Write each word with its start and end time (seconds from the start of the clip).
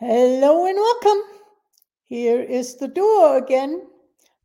Hello 0.00 0.66
and 0.66 0.76
welcome. 0.76 1.22
Here 2.02 2.42
is 2.42 2.74
the 2.74 2.88
duo 2.88 3.36
again, 3.36 3.86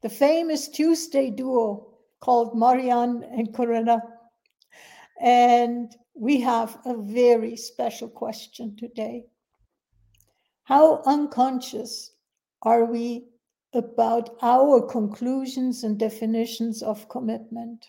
the 0.03 0.07
famous 0.07 0.67
Tuesday 0.67 1.31
duo 1.31 1.87
called 2.19 2.55
Marianne 2.55 3.23
and 3.23 3.51
Corinna. 3.51 3.99
And 5.19 5.91
we 6.13 6.39
have 6.41 6.77
a 6.85 6.95
very 6.95 7.55
special 7.55 8.07
question 8.07 8.75
today. 8.77 9.25
How 10.65 11.01
unconscious 11.07 12.11
are 12.61 12.85
we 12.85 13.25
about 13.73 14.37
our 14.43 14.83
conclusions 14.83 15.83
and 15.83 15.97
definitions 15.97 16.83
of 16.83 17.09
commitment? 17.09 17.87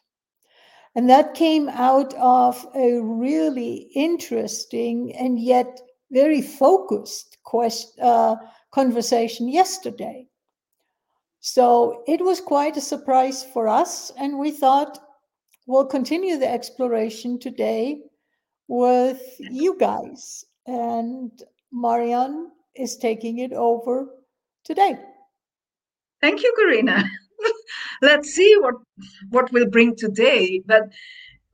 And 0.95 1.11
that 1.11 1.35
came 1.35 1.69
out 1.69 2.15
of 2.15 2.67
a 2.75 3.03
really 3.03 3.91
interesting 3.95 5.15
and 5.15 5.39
yet 5.39 5.79
very 6.11 6.41
focused 6.41 7.30
quest, 7.51 7.98
uh, 7.98 8.36
conversation 8.71 9.49
yesterday. 9.49 10.25
So 11.40 12.04
it 12.07 12.25
was 12.25 12.40
quite 12.40 12.76
a 12.76 12.81
surprise 12.81 13.43
for 13.43 13.67
us, 13.67 14.13
and 14.17 14.39
we 14.39 14.53
thought 14.53 15.00
we'll 15.67 15.86
continue 15.86 16.39
the 16.39 16.49
exploration 16.49 17.40
today 17.40 18.03
with 18.68 19.21
you 19.40 19.76
guys. 19.81 20.45
And 20.67 21.32
Marianne 21.73 22.53
is 22.76 22.96
taking 22.96 23.39
it 23.39 23.53
over 23.53 24.07
today. 24.62 24.96
Thank 26.21 26.45
you, 26.45 26.54
Corinna. 26.57 27.03
Let's 28.03 28.29
see 28.29 28.54
what 28.61 28.76
what 29.31 29.51
we'll 29.51 29.71
bring 29.71 29.96
today. 29.96 30.62
But 30.67 30.82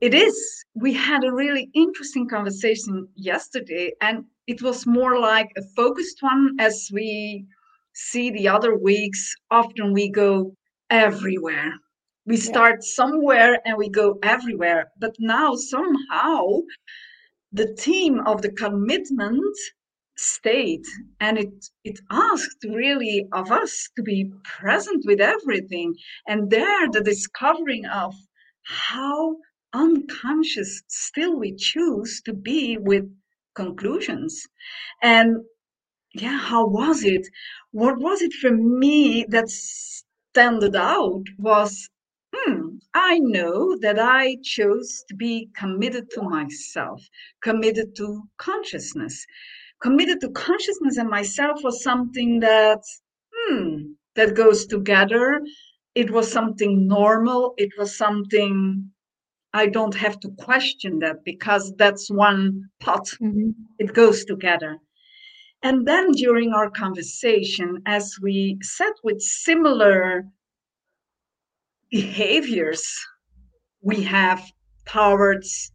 it 0.02 0.12
is. 0.12 0.36
We 0.74 0.92
had 0.92 1.24
a 1.24 1.32
really 1.32 1.70
interesting 1.72 2.28
conversation 2.28 3.08
yesterday, 3.14 3.92
and 4.02 4.26
it 4.46 4.62
was 4.62 4.86
more 4.86 5.18
like 5.18 5.50
a 5.56 5.62
focused 5.74 6.22
one 6.22 6.56
as 6.58 6.88
we 6.92 7.46
see 7.94 8.30
the 8.30 8.48
other 8.48 8.76
weeks. 8.76 9.34
Often 9.50 9.92
we 9.92 10.10
go 10.10 10.54
everywhere. 10.90 11.72
We 12.26 12.36
start 12.36 12.76
yeah. 12.76 12.94
somewhere 12.94 13.58
and 13.64 13.76
we 13.76 13.88
go 13.88 14.18
everywhere. 14.22 14.90
But 15.00 15.14
now 15.18 15.54
somehow 15.54 16.60
the 17.52 17.74
theme 17.78 18.20
of 18.26 18.42
the 18.42 18.52
commitment 18.52 19.56
stayed 20.18 20.84
and 21.20 21.38
it 21.38 21.66
it 21.84 21.98
asked 22.10 22.64
really 22.64 23.26
of 23.32 23.52
us 23.52 23.88
to 23.96 24.02
be 24.02 24.32
present 24.44 25.04
with 25.06 25.20
everything 25.20 25.94
and 26.26 26.50
there 26.50 26.88
the 26.90 27.02
discovering 27.02 27.84
of 27.86 28.14
how 28.62 29.36
unconscious 29.74 30.82
still 30.88 31.38
we 31.38 31.54
choose 31.54 32.22
to 32.24 32.32
be 32.32 32.78
with 32.78 33.04
conclusions. 33.56 34.46
And 35.02 35.44
yeah 36.14 36.38
how 36.38 36.66
was 36.66 37.04
it? 37.04 37.26
What 37.72 37.98
was 37.98 38.22
it 38.22 38.32
for 38.34 38.50
me 38.52 39.24
that 39.30 39.48
stood 39.50 40.76
out 40.76 41.24
was 41.38 41.88
hmm 42.34 42.76
i 42.94 43.18
know 43.18 43.76
that 43.80 43.98
i 43.98 44.36
chose 44.42 45.04
to 45.08 45.14
be 45.14 45.48
committed 45.56 46.10
to 46.10 46.22
myself 46.22 47.00
committed 47.42 47.94
to 47.96 48.22
consciousness. 48.38 49.24
Committed 49.82 50.20
to 50.22 50.30
consciousness 50.30 50.96
and 50.98 51.08
myself 51.10 51.60
was 51.64 51.82
something 51.82 52.40
that 52.40 52.82
hmm 53.34 53.92
that 54.16 54.34
goes 54.34 54.66
together. 54.66 55.40
It 55.94 56.10
was 56.10 56.30
something 56.30 56.86
normal. 56.86 57.54
It 57.58 57.72
was 57.78 57.96
something 57.96 58.90
i 59.62 59.66
don't 59.76 59.94
have 60.04 60.18
to 60.20 60.28
question 60.46 60.98
that 60.98 61.16
because 61.24 61.64
that's 61.76 62.10
one 62.10 62.40
pot 62.80 63.06
mm-hmm. 63.20 63.50
it 63.78 63.90
goes 63.94 64.24
together 64.24 64.72
and 65.62 65.86
then 65.88 66.12
during 66.12 66.52
our 66.52 66.70
conversation 66.70 67.68
as 67.86 68.04
we 68.22 68.58
sat 68.62 68.94
with 69.02 69.20
similar 69.20 70.24
behaviors 71.90 72.84
we 73.82 74.02
have 74.02 74.40
towards 74.86 75.72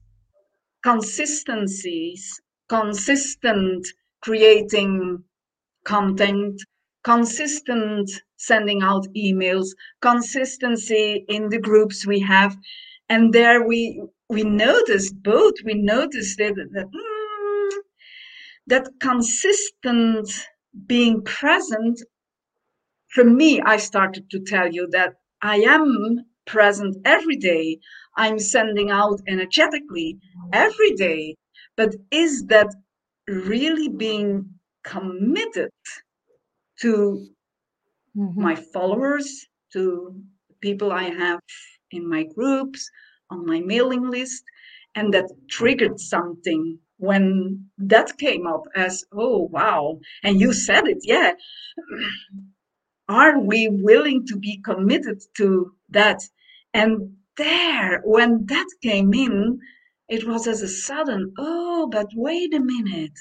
consistencies 0.84 2.42
consistent 2.72 3.86
creating 4.22 5.22
content, 5.84 6.56
consistent 7.04 8.10
sending 8.38 8.82
out 8.82 9.06
emails, 9.16 9.68
consistency 10.02 11.26
in 11.28 11.50
the 11.50 11.60
groups 11.60 12.08
we 12.08 12.20
have. 12.20 12.56
And 13.12 13.34
there 13.34 13.68
we 13.68 14.02
we 14.30 14.44
noticed 14.44 15.22
both, 15.22 15.56
we 15.66 15.74
noticed 15.74 16.38
that, 16.38 16.56
that, 16.76 16.88
mm, 16.88 17.72
that 18.68 18.88
consistent 19.02 20.30
being 20.86 21.22
present, 21.24 22.02
for 23.10 23.26
me, 23.26 23.60
I 23.60 23.76
started 23.76 24.30
to 24.30 24.40
tell 24.40 24.72
you 24.72 24.88
that 24.92 25.16
I 25.42 25.58
am 25.58 26.24
present 26.46 26.96
every 27.04 27.36
day. 27.36 27.80
I'm 28.16 28.40
sending 28.40 28.90
out 28.92 29.20
energetically 29.28 30.18
every 30.54 30.92
day. 30.92 31.36
But 31.76 31.94
is 32.12 32.46
that 32.46 32.74
really 33.28 33.90
being 33.90 34.50
committed 34.86 35.74
to 36.80 37.28
mm-hmm. 38.16 38.42
my 38.42 38.56
followers, 38.56 39.48
to 39.74 40.16
people 40.62 40.94
I 40.94 41.10
have 41.10 41.42
in 41.92 42.08
my 42.10 42.24
groups, 42.24 42.90
on 43.30 43.46
my 43.46 43.60
mailing 43.60 44.10
list, 44.10 44.44
and 44.96 45.14
that 45.14 45.30
triggered 45.50 46.00
something 46.00 46.80
when 46.98 47.66
that 47.78 48.18
came 48.18 48.46
up 48.46 48.64
as, 48.76 49.04
oh, 49.14 49.50
wow. 49.52 50.00
And 50.24 50.40
you 50.40 50.54
said 50.54 50.88
it, 50.88 51.00
yeah. 51.02 51.34
Are 53.10 53.40
we 53.40 53.68
willing 53.68 54.26
to 54.28 54.38
be 54.38 54.62
committed 54.64 55.22
to 55.38 55.74
that? 55.90 56.22
And 56.74 57.18
there, 57.38 58.02
when 58.06 58.46
that 58.46 58.68
came 58.82 59.14
in, 59.14 59.60
it 60.08 60.28
was 60.28 60.48
as 60.48 60.62
a 60.62 60.68
sudden, 60.68 61.34
oh, 61.38 61.90
but 61.92 62.08
wait 62.16 62.54
a 62.54 62.60
minute. 62.60 63.18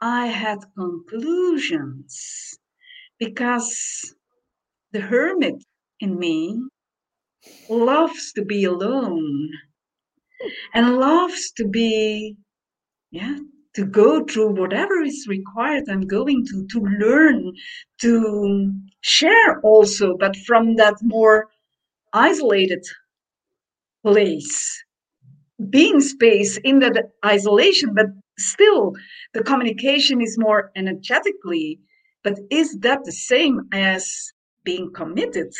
I 0.00 0.26
had 0.26 0.60
conclusions 0.78 2.58
because 3.18 4.14
the 4.92 5.00
hermit 5.00 5.62
in 6.00 6.18
me 6.18 6.60
loves 7.68 8.32
to 8.32 8.44
be 8.44 8.64
alone 8.64 9.50
and 10.74 10.98
loves 10.98 11.52
to 11.52 11.66
be, 11.66 12.36
yeah, 13.10 13.38
to 13.74 13.84
go 13.84 14.24
through 14.24 14.50
whatever 14.50 15.00
is 15.00 15.26
required 15.28 15.84
I'm 15.88 16.06
going 16.06 16.44
to, 16.46 16.66
to 16.66 16.80
learn, 16.80 17.52
to 18.00 18.72
share 19.00 19.60
also, 19.60 20.16
but 20.16 20.36
from 20.36 20.76
that 20.76 20.94
more 21.02 21.48
isolated 22.12 22.84
place 24.02 24.84
being 25.68 26.00
space 26.00 26.56
in 26.64 26.78
that 26.78 27.12
isolation, 27.24 27.94
but 27.94 28.06
still 28.38 28.94
the 29.34 29.42
communication 29.42 30.20
is 30.22 30.38
more 30.38 30.72
energetically. 30.74 31.78
But 32.24 32.38
is 32.50 32.78
that 32.80 33.04
the 33.04 33.12
same 33.12 33.68
as 33.72 34.32
being 34.64 34.92
committed 34.92 35.52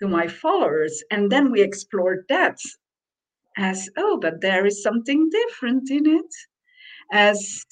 to 0.00 0.08
my 0.08 0.26
followers? 0.28 1.02
And 1.10 1.30
then 1.30 1.50
we 1.50 1.62
explored 1.62 2.24
that 2.28 2.58
as, 3.56 3.88
oh, 3.96 4.18
but 4.20 4.40
there 4.40 4.66
is 4.66 4.82
something 4.82 5.28
different 5.30 5.90
in 5.90 6.06
it. 6.06 6.34
As 7.12 7.64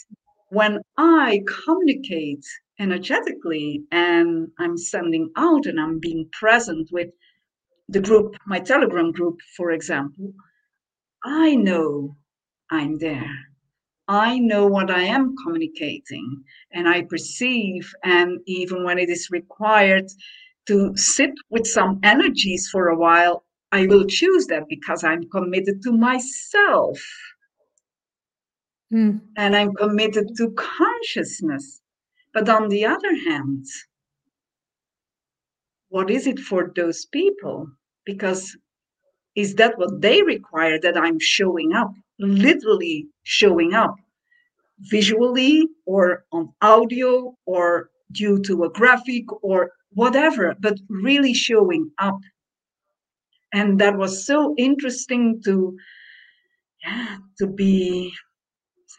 when 0.48 0.80
I 0.96 1.42
communicate 1.64 2.44
energetically 2.78 3.82
and 3.92 4.48
I'm 4.58 4.76
sending 4.76 5.30
out 5.36 5.66
and 5.66 5.80
I'm 5.80 5.98
being 5.98 6.28
present 6.32 6.88
with 6.92 7.08
the 7.88 8.00
group, 8.00 8.36
my 8.46 8.58
Telegram 8.58 9.12
group, 9.12 9.38
for 9.56 9.70
example, 9.70 10.32
I 11.24 11.54
know 11.54 12.16
I'm 12.70 12.98
there. 12.98 13.30
I 14.08 14.38
know 14.38 14.66
what 14.66 14.90
I 14.90 15.02
am 15.02 15.34
communicating 15.44 16.44
and 16.72 16.88
I 16.88 17.02
perceive, 17.02 17.92
and 18.04 18.38
even 18.46 18.84
when 18.84 18.98
it 18.98 19.08
is 19.08 19.28
required 19.30 20.08
to 20.66 20.96
sit 20.96 21.30
with 21.50 21.66
some 21.66 22.00
energies 22.02 22.68
for 22.70 22.88
a 22.88 22.96
while, 22.96 23.44
I 23.72 23.86
will 23.86 24.06
choose 24.06 24.46
that 24.46 24.68
because 24.68 25.04
I'm 25.04 25.28
committed 25.30 25.82
to 25.82 25.92
myself. 25.92 27.00
Mm. 28.92 29.20
And 29.36 29.56
I'm 29.56 29.74
committed 29.74 30.36
to 30.36 30.50
consciousness. 30.52 31.80
But 32.32 32.48
on 32.48 32.68
the 32.68 32.84
other 32.84 33.14
hand, 33.28 33.64
what 35.88 36.10
is 36.10 36.26
it 36.26 36.38
for 36.38 36.72
those 36.74 37.06
people? 37.06 37.68
Because 38.04 38.56
is 39.34 39.54
that 39.56 39.78
what 39.78 40.00
they 40.00 40.22
require 40.22 40.78
that 40.80 40.96
I'm 40.96 41.18
showing 41.18 41.72
up, 41.74 41.92
literally 42.18 43.06
showing 43.24 43.74
up, 43.74 43.96
visually 44.78 45.68
or 45.84 46.24
on 46.32 46.52
audio 46.62 47.36
or 47.46 47.90
due 48.12 48.40
to 48.42 48.64
a 48.64 48.70
graphic 48.70 49.24
or 49.42 49.72
whatever, 49.92 50.54
but 50.60 50.78
really 50.88 51.34
showing 51.34 51.90
up. 51.98 52.18
And 53.52 53.80
that 53.80 53.96
was 53.96 54.26
so 54.26 54.54
interesting 54.58 55.40
to, 55.44 55.76
yeah, 56.84 57.18
to 57.38 57.46
be, 57.46 58.12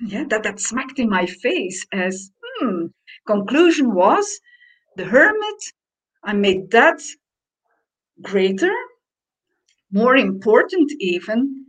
yeah, 0.06 0.24
that, 0.30 0.44
that 0.44 0.60
smacked 0.60 1.00
in 1.00 1.10
my 1.10 1.26
face 1.26 1.86
as, 1.92 2.32
hmm. 2.60 2.88
Conclusion 3.28 3.94
was 3.94 4.40
the 4.96 5.04
hermit, 5.04 5.62
I 6.24 6.34
made 6.34 6.72
that 6.72 7.00
greater, 8.22 8.74
more 9.92 10.16
important 10.16 10.92
even. 11.00 11.66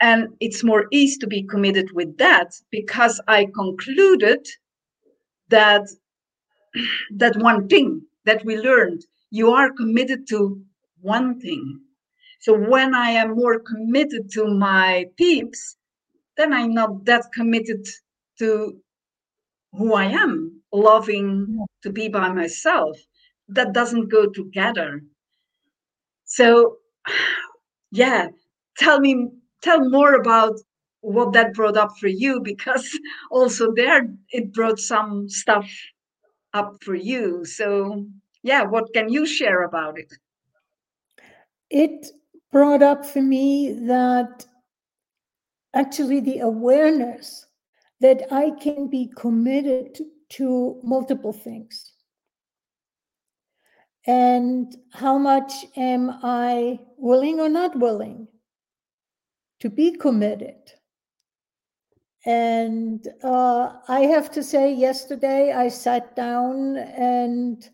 And 0.00 0.28
it's 0.40 0.64
more 0.64 0.86
easy 0.90 1.18
to 1.18 1.26
be 1.26 1.42
committed 1.42 1.90
with 1.92 2.16
that 2.18 2.52
because 2.70 3.20
I 3.26 3.46
concluded 3.54 4.46
that 5.48 5.86
that 7.16 7.36
one 7.36 7.68
thing 7.68 8.02
that 8.24 8.44
we 8.44 8.56
learned, 8.56 9.04
you 9.30 9.50
are 9.50 9.70
committed 9.72 10.26
to 10.28 10.62
one 11.00 11.40
thing. 11.40 11.80
So 12.40 12.56
when 12.56 12.94
I 12.94 13.10
am 13.10 13.36
more 13.36 13.60
committed 13.60 14.30
to 14.32 14.46
my 14.46 15.06
peeps, 15.16 15.76
then 16.36 16.52
I'm 16.52 16.72
not 16.72 17.04
that 17.04 17.24
committed 17.34 17.86
to 18.38 18.80
who 19.72 19.94
I 19.94 20.06
am, 20.06 20.62
loving 20.72 21.66
to 21.82 21.90
be 21.90 22.08
by 22.08 22.32
myself. 22.32 22.96
That 23.48 23.72
doesn't 23.72 24.08
go 24.08 24.26
together. 24.26 25.02
So, 26.24 26.78
yeah, 27.90 28.28
tell 28.78 29.00
me, 29.00 29.28
tell 29.62 29.88
more 29.88 30.14
about 30.14 30.58
what 31.02 31.32
that 31.32 31.54
brought 31.54 31.76
up 31.76 31.92
for 31.98 32.08
you, 32.08 32.40
because 32.40 32.98
also 33.30 33.72
there 33.74 34.08
it 34.30 34.52
brought 34.52 34.78
some 34.78 35.28
stuff 35.28 35.68
up 36.54 36.76
for 36.82 36.94
you. 36.94 37.44
So, 37.44 38.06
yeah, 38.42 38.62
what 38.62 38.92
can 38.94 39.08
you 39.08 39.26
share 39.26 39.62
about 39.62 39.98
it? 39.98 40.12
It 41.70 42.06
brought 42.50 42.82
up 42.82 43.06
for 43.06 43.22
me 43.22 43.72
that 43.86 44.46
actually 45.74 46.20
the 46.20 46.40
awareness 46.40 47.46
that 48.00 48.32
I 48.32 48.50
can 48.60 48.88
be 48.88 49.12
committed 49.16 50.00
to 50.30 50.80
multiple 50.82 51.32
things. 51.32 51.92
And 54.06 54.74
how 54.92 55.18
much 55.18 55.52
am 55.76 56.10
I 56.22 56.80
willing 56.96 57.38
or 57.38 57.48
not 57.48 57.78
willing 57.78 58.26
to 59.60 59.68
be 59.68 59.92
committed? 59.92 60.72
And 62.26 63.08
uh, 63.24 63.72
I 63.88 64.00
have 64.00 64.30
to 64.32 64.42
say, 64.42 64.74
yesterday 64.74 65.52
I 65.52 65.68
sat 65.68 66.14
down 66.16 66.76
and 66.76 67.68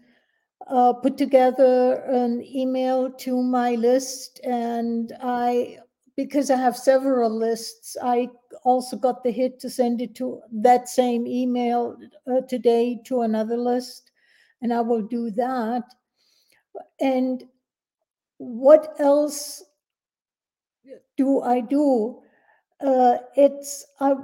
uh, 0.68 0.92
put 0.92 1.16
together 1.16 1.94
an 2.06 2.44
email 2.44 3.10
to 3.10 3.42
my 3.42 3.74
list, 3.74 4.40
and 4.44 5.12
I, 5.20 5.78
because 6.16 6.50
I 6.50 6.56
have 6.56 6.76
several 6.76 7.30
lists, 7.30 7.96
I 8.02 8.28
also 8.62 8.96
got 8.96 9.22
the 9.22 9.30
hit 9.32 9.58
to 9.60 9.70
send 9.70 10.00
it 10.00 10.14
to 10.16 10.40
that 10.52 10.88
same 10.88 11.26
email 11.26 11.96
uh, 12.26 12.40
today 12.48 13.00
to 13.06 13.22
another 13.22 13.56
list, 13.56 14.10
and 14.62 14.72
I 14.72 14.80
will 14.80 15.02
do 15.02 15.30
that. 15.32 15.82
And 17.00 17.44
what 18.38 18.94
else 18.98 19.64
do 21.16 21.42
I 21.42 21.60
do? 21.60 22.22
Uh, 22.80 23.18
it's 23.34 23.86
uh, 24.00 24.14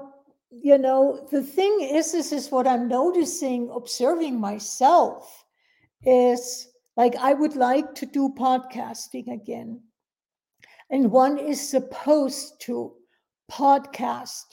you 0.60 0.76
know 0.76 1.26
the 1.30 1.42
thing 1.42 1.80
is 1.80 2.12
this 2.12 2.32
is 2.32 2.50
what 2.50 2.66
i'm 2.66 2.86
noticing 2.88 3.70
observing 3.74 4.38
myself 4.38 5.44
is 6.04 6.68
like 6.96 7.16
i 7.16 7.32
would 7.32 7.56
like 7.56 7.94
to 7.94 8.06
do 8.06 8.28
podcasting 8.38 9.32
again. 9.32 9.80
And 10.90 11.10
one 11.10 11.38
is 11.38 11.70
supposed 11.70 12.60
to 12.62 12.92
podcast 13.50 14.44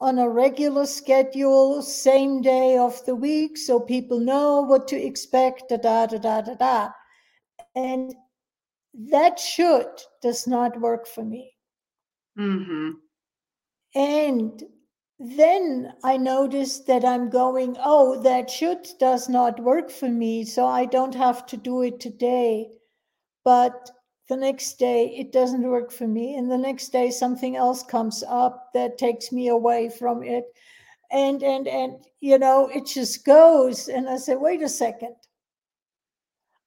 on 0.00 0.18
a 0.18 0.28
regular 0.28 0.86
schedule 0.86 1.82
same 1.82 2.40
day 2.40 2.76
of 2.76 3.04
the 3.04 3.16
week 3.16 3.56
so 3.56 3.80
people 3.80 4.20
know 4.20 4.60
what 4.62 4.86
to 4.88 4.96
expect 4.96 5.68
da 5.68 5.76
da 5.76 6.06
da 6.06 6.18
da 6.18 6.40
da 6.40 6.54
da. 6.54 6.88
And 7.74 8.14
that 9.10 9.40
should 9.40 9.90
does 10.22 10.46
not 10.46 10.80
work 10.80 11.06
for 11.06 11.24
me. 11.24 11.52
Mm-hmm. 12.38 12.92
and 13.94 14.62
then 15.18 15.92
I 16.02 16.16
noticed 16.16 16.86
that 16.86 17.04
I'm 17.04 17.30
going, 17.30 17.76
oh, 17.78 18.20
that 18.22 18.50
should 18.50 18.88
does 18.98 19.28
not 19.28 19.60
work 19.60 19.90
for 19.90 20.08
me. 20.08 20.44
So 20.44 20.66
I 20.66 20.84
don't 20.84 21.14
have 21.14 21.46
to 21.46 21.56
do 21.56 21.82
it 21.82 22.00
today. 22.00 22.70
But 23.44 23.90
the 24.28 24.36
next 24.36 24.78
day 24.78 25.14
it 25.16 25.32
doesn't 25.32 25.62
work 25.62 25.92
for 25.92 26.08
me. 26.08 26.36
And 26.36 26.50
the 26.50 26.58
next 26.58 26.88
day 26.88 27.10
something 27.10 27.56
else 27.56 27.82
comes 27.82 28.24
up 28.26 28.70
that 28.74 28.98
takes 28.98 29.30
me 29.30 29.48
away 29.48 29.90
from 29.90 30.22
it. 30.22 30.44
And 31.10 31.42
and 31.42 31.68
and 31.68 32.04
you 32.20 32.38
know, 32.38 32.68
it 32.68 32.86
just 32.86 33.24
goes. 33.24 33.88
And 33.88 34.08
I 34.08 34.16
say, 34.16 34.34
wait 34.34 34.62
a 34.62 34.68
second. 34.68 35.14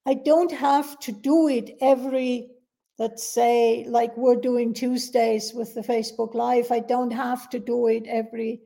I 0.06 0.13
don't 0.13 0.51
have 0.51 1.00
to 1.00 1.12
do 1.12 1.48
it 1.48 1.75
every 1.81 2.51
let's 2.97 3.27
say 3.33 3.86
like 3.89 4.15
we're 4.15 4.36
doing 4.36 4.74
tuesdays 4.74 5.53
with 5.53 5.74
the 5.74 5.81
facebook 5.81 6.33
live. 6.33 6.71
I 6.71 6.80
don't 6.80 7.12
have 7.12 7.50
to 7.50 7.59
do 7.59 7.88
it 7.88 8.06
every 8.07 8.62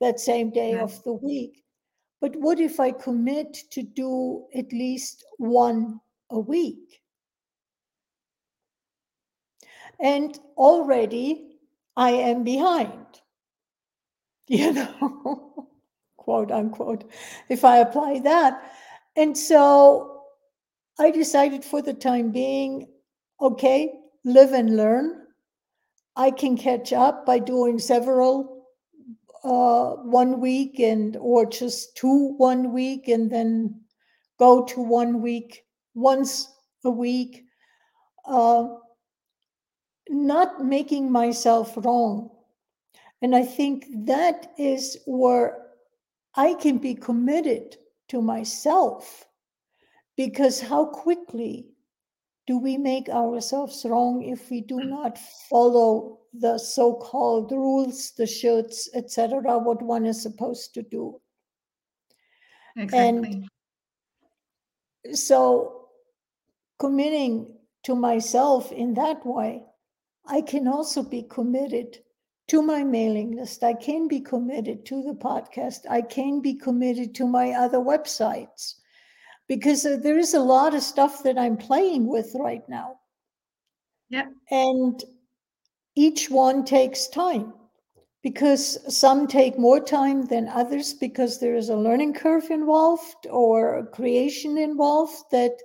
that 0.00 0.20
same 0.20 0.50
day 0.50 0.72
Yeah. 0.72 0.82
of 0.82 1.02
the 1.04 1.12
week. 1.12 1.64
But 2.20 2.34
what 2.36 2.60
if 2.60 2.80
i 2.80 2.90
commit 2.90 3.52
to 3.70 3.82
do 3.82 4.46
at 4.54 4.72
least 4.72 5.24
one 5.38 6.00
a 6.30 6.38
week? 6.38 7.02
And 10.00 10.38
already 10.56 11.58
i 11.96 12.10
am 12.10 12.44
behind 12.44 13.20
you 14.48 14.72
know 14.72 15.68
quote 16.16 16.50
unquote 16.52 17.04
if 17.48 17.64
i 17.64 17.78
apply 17.78 18.20
that. 18.20 18.72
And 19.16 19.36
so 19.36 20.22
i 20.98 21.10
decided 21.10 21.64
for 21.64 21.82
the 21.82 21.94
time 21.94 22.30
being 22.30 22.88
okay, 23.40 23.92
live 24.24 24.52
and 24.52 24.76
learn. 24.76 25.26
I 26.16 26.30
can 26.30 26.56
catch 26.56 26.92
up 26.92 27.24
by 27.24 27.38
doing 27.38 27.78
several 27.78 28.66
uh, 29.44 29.92
one 30.02 30.40
week 30.40 30.80
and 30.80 31.16
or 31.20 31.46
just 31.46 31.96
two 31.96 32.34
one 32.38 32.72
week 32.72 33.08
and 33.08 33.30
then 33.30 33.80
go 34.38 34.64
to 34.64 34.80
one 34.80 35.22
week 35.22 35.64
once 35.94 36.48
a 36.84 36.90
week. 36.90 37.44
Uh, 38.24 38.68
not 40.08 40.64
making 40.64 41.10
myself 41.10 41.76
wrong. 41.76 42.30
And 43.22 43.34
I 43.34 43.44
think 43.44 43.86
that 44.06 44.52
is 44.58 44.98
where 45.06 45.66
I 46.34 46.54
can 46.54 46.78
be 46.78 46.94
committed 46.94 47.76
to 48.08 48.22
myself 48.22 49.26
because 50.16 50.60
how 50.60 50.86
quickly 50.86 51.66
do 52.48 52.56
we 52.56 52.78
make 52.78 53.10
ourselves 53.10 53.84
wrong 53.84 54.22
if 54.22 54.50
we 54.50 54.62
do 54.62 54.80
not 54.80 55.18
follow 55.50 56.18
the 56.32 56.56
so-called 56.56 57.52
rules, 57.52 58.12
the 58.12 58.24
shoulds, 58.24 58.88
etc., 58.94 59.58
what 59.58 59.82
one 59.82 60.06
is 60.06 60.22
supposed 60.22 60.72
to 60.72 60.82
do? 60.82 61.20
Exactly. 62.74 63.46
So 65.12 65.88
committing 66.78 67.54
to 67.82 67.94
myself 67.94 68.72
in 68.72 68.94
that 68.94 69.26
way, 69.26 69.64
I 70.26 70.40
can 70.40 70.68
also 70.68 71.02
be 71.02 71.24
committed 71.24 71.98
to 72.48 72.62
my 72.62 72.82
mailing 72.82 73.36
list. 73.36 73.62
I 73.62 73.74
can 73.74 74.08
be 74.08 74.20
committed 74.20 74.86
to 74.86 75.02
the 75.02 75.12
podcast. 75.12 75.80
I 75.90 76.00
can 76.00 76.40
be 76.40 76.54
committed 76.54 77.14
to 77.16 77.26
my 77.26 77.52
other 77.52 77.78
websites 77.78 78.76
because 79.48 79.82
there 79.82 80.18
is 80.18 80.34
a 80.34 80.40
lot 80.40 80.74
of 80.74 80.82
stuff 80.82 81.22
that 81.22 81.38
I'm 81.38 81.56
playing 81.56 82.06
with 82.06 82.34
right 82.38 82.66
now. 82.68 83.00
Yeah. 84.10 84.26
And 84.50 85.02
each 85.96 86.30
one 86.30 86.64
takes 86.64 87.08
time 87.08 87.54
because 88.22 88.78
some 88.94 89.26
take 89.26 89.58
more 89.58 89.80
time 89.80 90.26
than 90.26 90.48
others 90.48 90.92
because 90.92 91.38
there 91.40 91.54
is 91.54 91.70
a 91.70 91.76
learning 91.76 92.14
curve 92.14 92.50
involved 92.50 93.26
or 93.30 93.78
a 93.78 93.86
creation 93.86 94.58
involved 94.58 95.24
that 95.30 95.56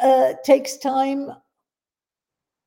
uh, 0.00 0.32
takes 0.44 0.76
time. 0.78 1.30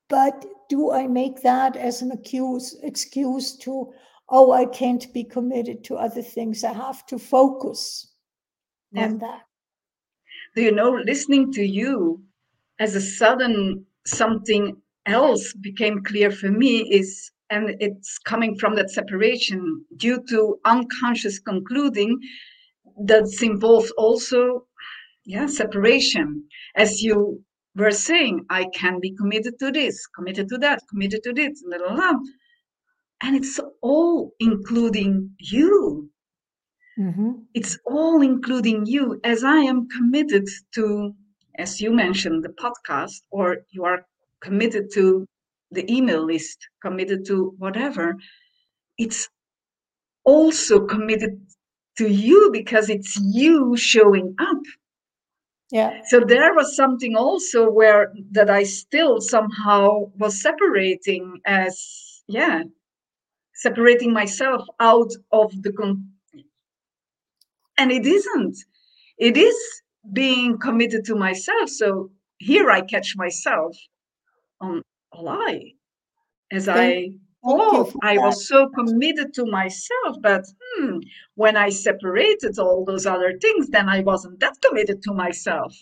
But 0.09 0.45
do 0.69 0.91
I 0.91 1.07
make 1.07 1.41
that 1.41 1.75
as 1.75 2.01
an 2.01 2.11
excuse, 2.11 2.75
excuse 2.83 3.55
to, 3.57 3.93
oh, 4.29 4.51
I 4.51 4.65
can't 4.65 5.11
be 5.13 5.23
committed 5.23 5.83
to 5.85 5.95
other 5.95 6.21
things? 6.21 6.63
I 6.63 6.73
have 6.73 7.05
to 7.07 7.17
focus 7.17 8.11
Yeah. 8.91 9.05
on 9.05 9.17
that. 9.19 9.41
You 10.55 10.71
know 10.71 10.91
listening 11.05 11.51
to 11.51 11.63
you 11.63 12.21
as 12.79 12.95
a 12.95 13.01
sudden 13.01 13.85
something 14.05 14.75
else 15.05 15.53
became 15.53 16.03
clear 16.03 16.31
for 16.31 16.49
me 16.49 16.81
is 16.91 17.31
and 17.49 17.75
it's 17.79 18.17
coming 18.19 18.55
from 18.57 18.75
that 18.75 18.89
separation 18.89 19.83
due 19.97 20.23
to 20.29 20.57
unconscious 20.65 21.39
concluding 21.39 22.17
that's 23.05 23.41
involved 23.41 23.91
also 23.97 24.65
yeah 25.25 25.47
separation 25.47 26.43
as 26.75 27.01
you 27.01 27.41
were 27.75 27.91
saying 27.91 28.45
i 28.49 28.65
can 28.73 28.99
be 28.99 29.15
committed 29.15 29.57
to 29.59 29.71
this 29.71 30.05
committed 30.15 30.47
to 30.47 30.57
that 30.57 30.79
committed 30.89 31.21
to 31.23 31.33
this 31.33 31.63
blah, 31.63 31.77
blah, 31.79 31.95
blah. 31.95 32.19
and 33.23 33.35
it's 33.35 33.59
all 33.81 34.31
including 34.39 35.29
you 35.39 36.09
Mhm. 36.97 37.45
It's 37.53 37.77
all 37.85 38.21
including 38.21 38.85
you, 38.85 39.19
as 39.23 39.43
I 39.43 39.57
am 39.59 39.87
committed 39.89 40.47
to, 40.75 41.15
as 41.55 41.81
you 41.81 41.91
mentioned, 41.91 42.43
the 42.43 42.49
podcast, 42.49 43.21
or 43.31 43.65
you 43.71 43.83
are 43.85 44.05
committed 44.41 44.91
to 44.93 45.25
the 45.71 45.91
email 45.91 46.23
list, 46.25 46.67
committed 46.81 47.25
to 47.25 47.55
whatever. 47.57 48.17
It's 48.97 49.29
also 50.25 50.85
committed 50.85 51.41
to 51.97 52.07
you 52.09 52.49
because 52.51 52.89
it's 52.89 53.17
you 53.17 53.75
showing 53.77 54.35
up 54.39 54.61
Yeah. 55.71 56.01
so 56.05 56.19
there 56.19 56.53
was 56.53 56.75
something 56.75 57.15
also 57.15 57.69
where 57.69 58.13
that 58.31 58.49
i 58.49 58.63
still 58.63 59.19
somehow 59.21 60.11
was 60.17 60.41
separating 60.41 61.39
as 61.45 62.23
yeah 62.27 62.63
separating 63.53 64.13
myself 64.13 64.61
out 64.79 65.11
of 65.31 65.49
the 65.63 65.71
con- 65.73 66.12
and 67.77 67.91
it 67.91 68.05
isn't 68.05 68.57
it 69.17 69.37
is 69.37 69.55
being 70.11 70.57
committed 70.57 71.05
to 71.05 71.15
myself 71.15 71.69
so 71.69 72.09
here 72.39 72.69
i 72.71 72.81
catch 72.81 73.15
myself 73.15 73.75
on 74.61 74.81
a 75.13 75.21
lie 75.21 75.71
as 76.51 76.67
i 76.67 77.09
thought 77.57 77.93
i 78.01 78.17
was 78.17 78.47
so 78.47 78.69
committed 78.69 79.33
to 79.33 79.45
myself 79.45 80.15
but 80.21 80.45
hmm, 80.75 80.97
when 81.35 81.55
i 81.55 81.69
separated 81.69 82.57
all 82.59 82.83
those 82.85 83.05
other 83.05 83.37
things 83.39 83.69
then 83.69 83.87
i 83.89 83.99
wasn't 84.01 84.39
that 84.39 84.55
committed 84.61 85.01
to 85.01 85.13
myself 85.13 85.73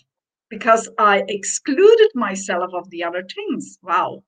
because 0.48 0.88
i 0.98 1.24
excluded 1.28 2.10
myself 2.14 2.70
of 2.74 2.88
the 2.90 3.02
other 3.02 3.24
things 3.34 3.78
wow 3.82 4.22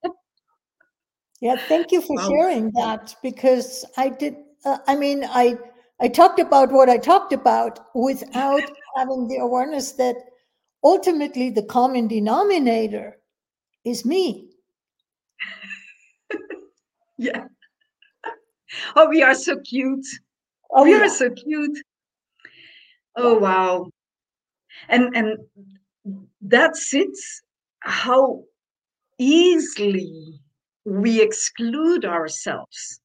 Yeah, 1.40 1.56
thank 1.56 1.92
you 1.92 2.00
for 2.00 2.16
Wow. 2.16 2.28
sharing 2.28 2.70
that 2.70 3.16
because 3.22 3.84
I 3.98 4.08
did. 4.08 4.36
Uh, 4.64 4.78
I 4.86 4.96
mean, 4.96 5.24
I 5.24 5.58
I 6.00 6.08
talked 6.08 6.40
about 6.40 6.72
what 6.72 6.88
I 6.88 6.98
talked 6.98 7.32
about 7.32 7.78
without 7.94 8.62
having 8.96 9.28
the 9.28 9.36
awareness 9.36 9.92
that 9.92 10.16
ultimately 10.82 11.50
the 11.50 11.62
common 11.62 12.08
denominator 12.08 13.18
is 13.84 14.04
me. 14.04 14.50
yeah 17.18 17.44
oh 18.96 19.08
we 19.08 19.22
are 19.22 19.34
so 19.34 19.56
cute 19.60 20.06
Oh, 20.70 20.82
we 20.82 20.90
yeah. 20.90 21.02
are 21.02 21.08
so 21.08 21.30
cute 21.30 21.78
oh 23.16 23.38
wow 23.38 23.88
and 24.88 25.14
and 25.14 25.38
that's 26.40 26.92
it 26.92 27.16
how 27.80 28.42
easily 29.18 30.40
we 30.84 31.22
exclude 31.22 32.04
ourselves 32.04 33.00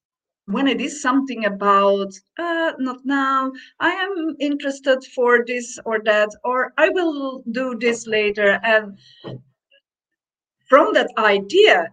when 0.49 0.67
it 0.67 0.81
is 0.81 0.99
something 0.99 1.45
about 1.45 2.11
uh, 2.39 2.73
not 2.79 3.05
now. 3.05 3.51
I 3.79 3.91
am 3.91 4.35
interested 4.39 5.03
for 5.13 5.45
this 5.45 5.77
or 5.85 5.99
that 6.05 6.29
or 6.43 6.73
i 6.77 6.89
will 6.89 7.43
do 7.51 7.77
this 7.79 8.07
later. 8.07 8.59
And 8.63 8.97
from 10.67 10.93
that 10.93 11.11
idea 11.17 11.89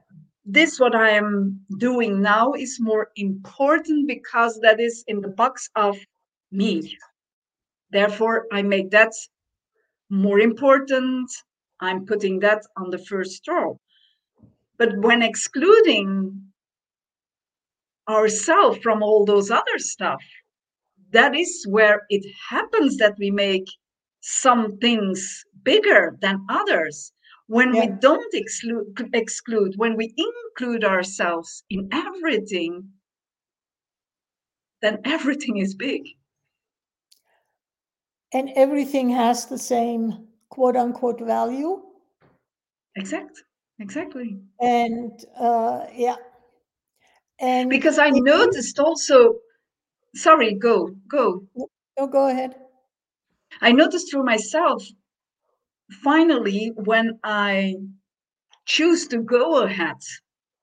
this 0.48 0.80
what 0.80 0.94
i 0.94 1.10
am 1.10 1.60
doing 1.78 2.22
now 2.22 2.52
is 2.52 2.78
more 2.80 3.08
important 3.16 4.06
because 4.06 4.58
that 4.60 4.80
is 4.80 5.04
in 5.06 5.20
the 5.20 5.34
box 5.42 5.68
of 5.76 5.98
me. 6.50 6.96
Therefore 7.90 8.46
i 8.52 8.62
make 8.62 8.90
that 8.90 9.12
more 10.08 10.40
important. 10.40 11.30
I'm 11.80 12.06
putting 12.06 12.40
that 12.40 12.62
on 12.78 12.88
the 12.90 13.04
first 13.10 13.46
row. 13.48 13.78
But 14.78 14.96
when 14.98 15.20
excluding 15.20 16.45
ourselves 18.08 18.78
from 18.82 19.02
all 19.02 19.24
those 19.24 19.50
other 19.50 19.78
stuff. 19.78 20.22
That 21.12 21.34
is 21.34 21.66
where 21.68 22.02
it 22.08 22.24
happens 22.50 22.96
that 22.98 23.14
we 23.18 23.30
make 23.30 23.66
some 24.20 24.76
things 24.78 25.44
bigger 25.62 26.16
than 26.20 26.44
others. 26.48 27.12
When 27.48 27.70
we 27.70 27.86
don't 28.00 28.34
exclude 28.34 28.86
exclude 29.12 29.74
when 29.76 29.96
we 29.96 30.12
include 30.16 30.84
ourselves 30.84 31.62
in 31.70 31.88
everything 31.92 32.90
then 34.82 34.98
everything 35.04 35.56
is 35.58 35.74
big. 35.74 36.02
And 38.32 38.50
everything 38.54 39.08
has 39.10 39.46
the 39.46 39.58
same 39.58 40.28
quote 40.50 40.76
unquote 40.76 41.20
value. 41.20 41.82
exact 42.96 43.42
exactly. 43.78 44.38
And 44.60 45.12
uh, 45.38 45.86
yeah. 45.94 46.16
And 47.40 47.68
because 47.70 47.98
i 47.98 48.10
noticed 48.10 48.78
also 48.78 49.36
sorry 50.14 50.54
go 50.54 50.90
go 51.08 51.46
Oh, 51.98 52.06
go 52.06 52.28
ahead. 52.28 52.54
I 53.62 53.72
noticed 53.72 54.10
for 54.12 54.22
myself, 54.22 54.84
finally, 56.02 56.72
when 56.74 57.18
I 57.24 57.76
choose 58.66 59.08
to 59.08 59.18
go 59.18 59.62
ahead, 59.62 59.96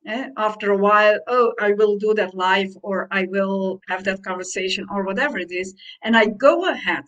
eh, 0.05 0.29
after 0.37 0.71
a 0.71 0.77
while, 0.77 1.19
oh, 1.27 1.53
I 1.59 1.73
will 1.73 1.97
do 1.97 2.13
that 2.15 2.35
live 2.35 2.69
or 2.83 3.07
I 3.11 3.25
will 3.25 3.81
have 3.89 4.03
that 4.03 4.23
conversation 4.23 4.85
or 4.91 5.03
whatever 5.03 5.39
it 5.39 5.51
is, 5.51 5.73
and 6.03 6.15
I 6.15 6.25
go 6.27 6.69
ahead, 6.69 7.05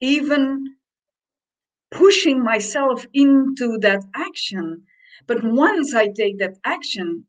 even 0.00 0.76
pushing 1.90 2.42
myself 2.42 3.06
into 3.14 3.78
that 3.78 4.02
action. 4.14 4.84
But 5.26 5.44
once 5.44 5.94
I 5.94 6.08
take 6.08 6.38
that 6.38 6.58
action 6.64 7.26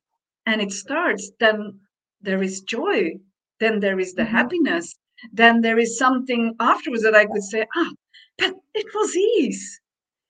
and 0.51 0.61
it 0.61 0.71
starts, 0.71 1.31
then 1.39 1.79
there 2.21 2.43
is 2.43 2.61
joy, 2.61 3.13
then 3.59 3.79
there 3.79 3.99
is 3.99 4.13
the 4.13 4.23
Mhm. 4.23 4.35
happiness, 4.37 4.95
then 5.41 5.61
there 5.61 5.79
is 5.79 5.97
something 5.97 6.43
afterwards 6.59 7.03
that 7.03 7.15
I 7.15 7.25
could 7.25 7.43
say, 7.43 7.65
ah, 7.75 7.91
but 8.39 8.53
it 8.81 8.87
was 8.93 9.15
ease. 9.15 9.65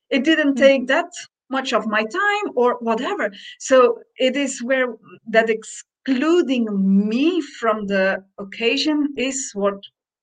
It 0.09 0.23
didn't 0.23 0.55
take 0.55 0.87
that 0.87 1.11
much 1.49 1.73
of 1.73 1.87
my 1.87 2.03
time 2.03 2.47
or 2.55 2.77
whatever. 2.79 3.31
So 3.59 3.77
it 4.17 4.35
is 4.35 4.63
where 4.63 4.87
that 5.35 5.49
excluding 5.49 6.65
me 7.09 7.41
from 7.59 7.87
the 7.87 8.23
occasion 8.37 8.97
is 9.17 9.51
what, 9.53 9.79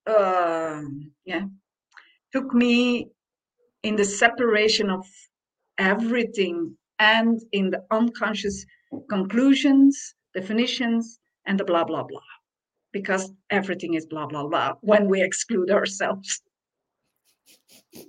uh, 0.07 0.81
yeah, 1.25 1.45
took 2.33 2.53
me 2.53 3.07
in 3.83 3.95
the 3.95 4.05
separation 4.05 4.89
of 4.89 5.05
everything 5.77 6.77
and 6.99 7.39
in 7.51 7.69
the 7.71 7.81
unconscious 7.91 8.65
conclusions, 9.09 10.15
definitions, 10.33 11.19
and 11.45 11.59
the 11.59 11.63
blah, 11.63 11.83
blah, 11.83 12.03
blah. 12.03 12.21
Because 12.91 13.31
everything 13.49 13.93
is 13.93 14.05
blah, 14.05 14.25
blah, 14.25 14.47
blah 14.47 14.73
when 14.81 15.07
we 15.07 15.21
exclude 15.21 15.69
ourselves. 15.71 16.41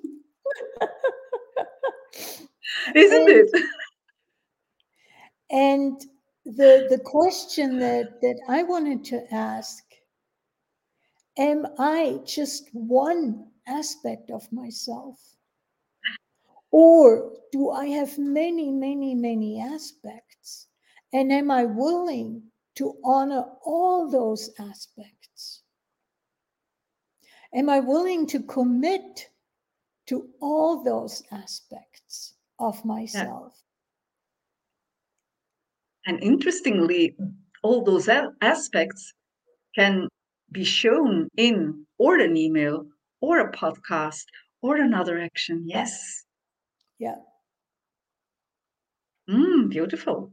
Isn't 2.95 3.29
And- 3.29 3.29
it? 3.29 3.51
And 5.53 6.01
the 6.45 6.87
the 6.89 6.99
question 7.05 7.79
that 7.81 8.21
that 8.21 8.41
I 8.49 8.63
wanted 8.63 9.05
to 9.07 9.23
ask 9.35 9.83
am 11.39 11.67
I 11.79 12.21
just 12.25 12.71
one 12.73 13.47
aspect 13.67 14.31
of 14.31 14.51
myself? 14.53 15.19
Or 16.71 17.33
do 17.51 17.71
I 17.71 17.87
have 17.87 18.17
many, 18.19 18.71
many, 18.71 19.15
many 19.15 19.61
aspects? 19.61 20.69
And 21.13 21.33
am 21.33 21.51
I 21.51 21.65
willing 21.65 22.51
to 22.77 22.95
honor 23.05 23.45
all 23.65 24.11
those 24.11 24.51
aspects? 24.59 25.63
Am 27.53 27.69
I 27.69 27.81
willing 27.81 28.27
to 28.29 28.43
commit 28.43 29.31
to 30.07 30.29
all 30.41 30.85
those 30.85 31.23
aspects 31.33 32.35
of 32.61 32.85
myself? 32.85 33.55
And 36.07 36.23
interestingly, 36.23 37.17
all 37.63 37.83
those 37.83 38.09
aspects 38.41 39.13
can 39.75 40.09
be 40.53 40.65
shown 40.65 41.29
in 41.37 41.87
or 41.99 42.19
an 42.19 42.37
email 42.37 42.87
or 43.21 43.41
a 43.41 43.53
podcast 43.53 44.25
or 44.63 44.77
another 44.77 45.21
action. 45.21 45.65
Yes. 45.67 46.25
Yeah. 46.99 47.17
Mm, 49.29 49.71
beautiful. 49.71 50.33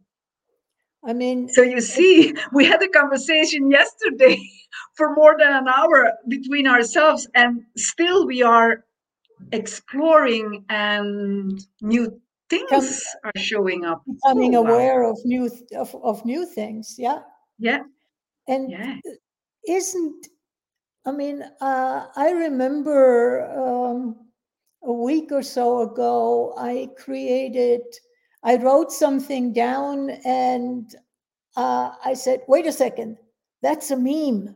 I 1.07 1.13
mean, 1.13 1.47
So 1.49 1.61
you 1.63 1.81
see, 1.81 2.33
we 2.53 2.65
had 2.65 2.83
a 2.83 2.89
conversation 2.89 3.71
yesterday 3.71 4.37
for 4.97 5.15
more 5.15 5.35
than 5.39 5.51
an 5.53 5.67
hour 5.67 6.11
between 6.27 6.67
ourselves, 6.67 7.27
and 7.33 7.63
still 7.77 8.27
we 8.27 8.43
are 8.43 8.83
exploring 9.51 10.65
and 10.69 11.59
new 11.81 12.21
things 12.49 13.03
are 13.23 13.31
showing 13.37 13.85
up. 13.85 14.03
becoming 14.05 14.55
Oh, 14.55 14.61
wow. 14.61 14.69
aware 14.71 15.03
of 15.03 15.17
new 15.25 15.49
of, 15.75 15.95
of 16.03 16.25
new 16.25 16.45
things. 16.45 16.95
Yeah. 16.97 17.19
Yeah, 17.59 17.83
And 18.47 18.71
yeah. 18.71 18.95
isn't 19.67 20.27
i 21.05 21.11
mean 21.11 21.43
uh, 21.61 22.07
i 22.15 22.31
remember 22.31 23.43
um, 23.63 24.15
a 24.83 24.93
week 24.93 25.31
or 25.31 25.43
so 25.43 25.81
ago 25.81 26.53
i 26.57 26.89
created 26.97 27.81
i 28.43 28.55
wrote 28.55 28.91
something 28.91 29.53
down 29.53 30.09
and 30.25 30.95
uh, 31.55 31.91
i 32.03 32.13
said 32.13 32.41
wait 32.47 32.65
a 32.65 32.71
second 32.71 33.17
that's 33.61 33.91
a 33.91 33.97
meme 33.97 34.55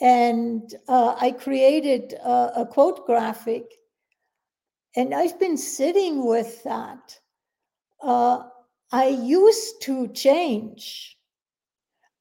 and 0.00 0.74
uh, 0.88 1.16
I 1.20 1.30
created 1.30 2.12
a, 2.14 2.60
a 2.60 2.66
quote 2.66 3.06
graphic, 3.06 3.64
and 4.94 5.14
I've 5.14 5.38
been 5.38 5.56
sitting 5.56 6.26
with 6.26 6.62
that. 6.64 7.18
Uh, 8.02 8.44
I 8.92 9.08
used 9.08 9.82
to 9.82 10.08
change, 10.08 11.16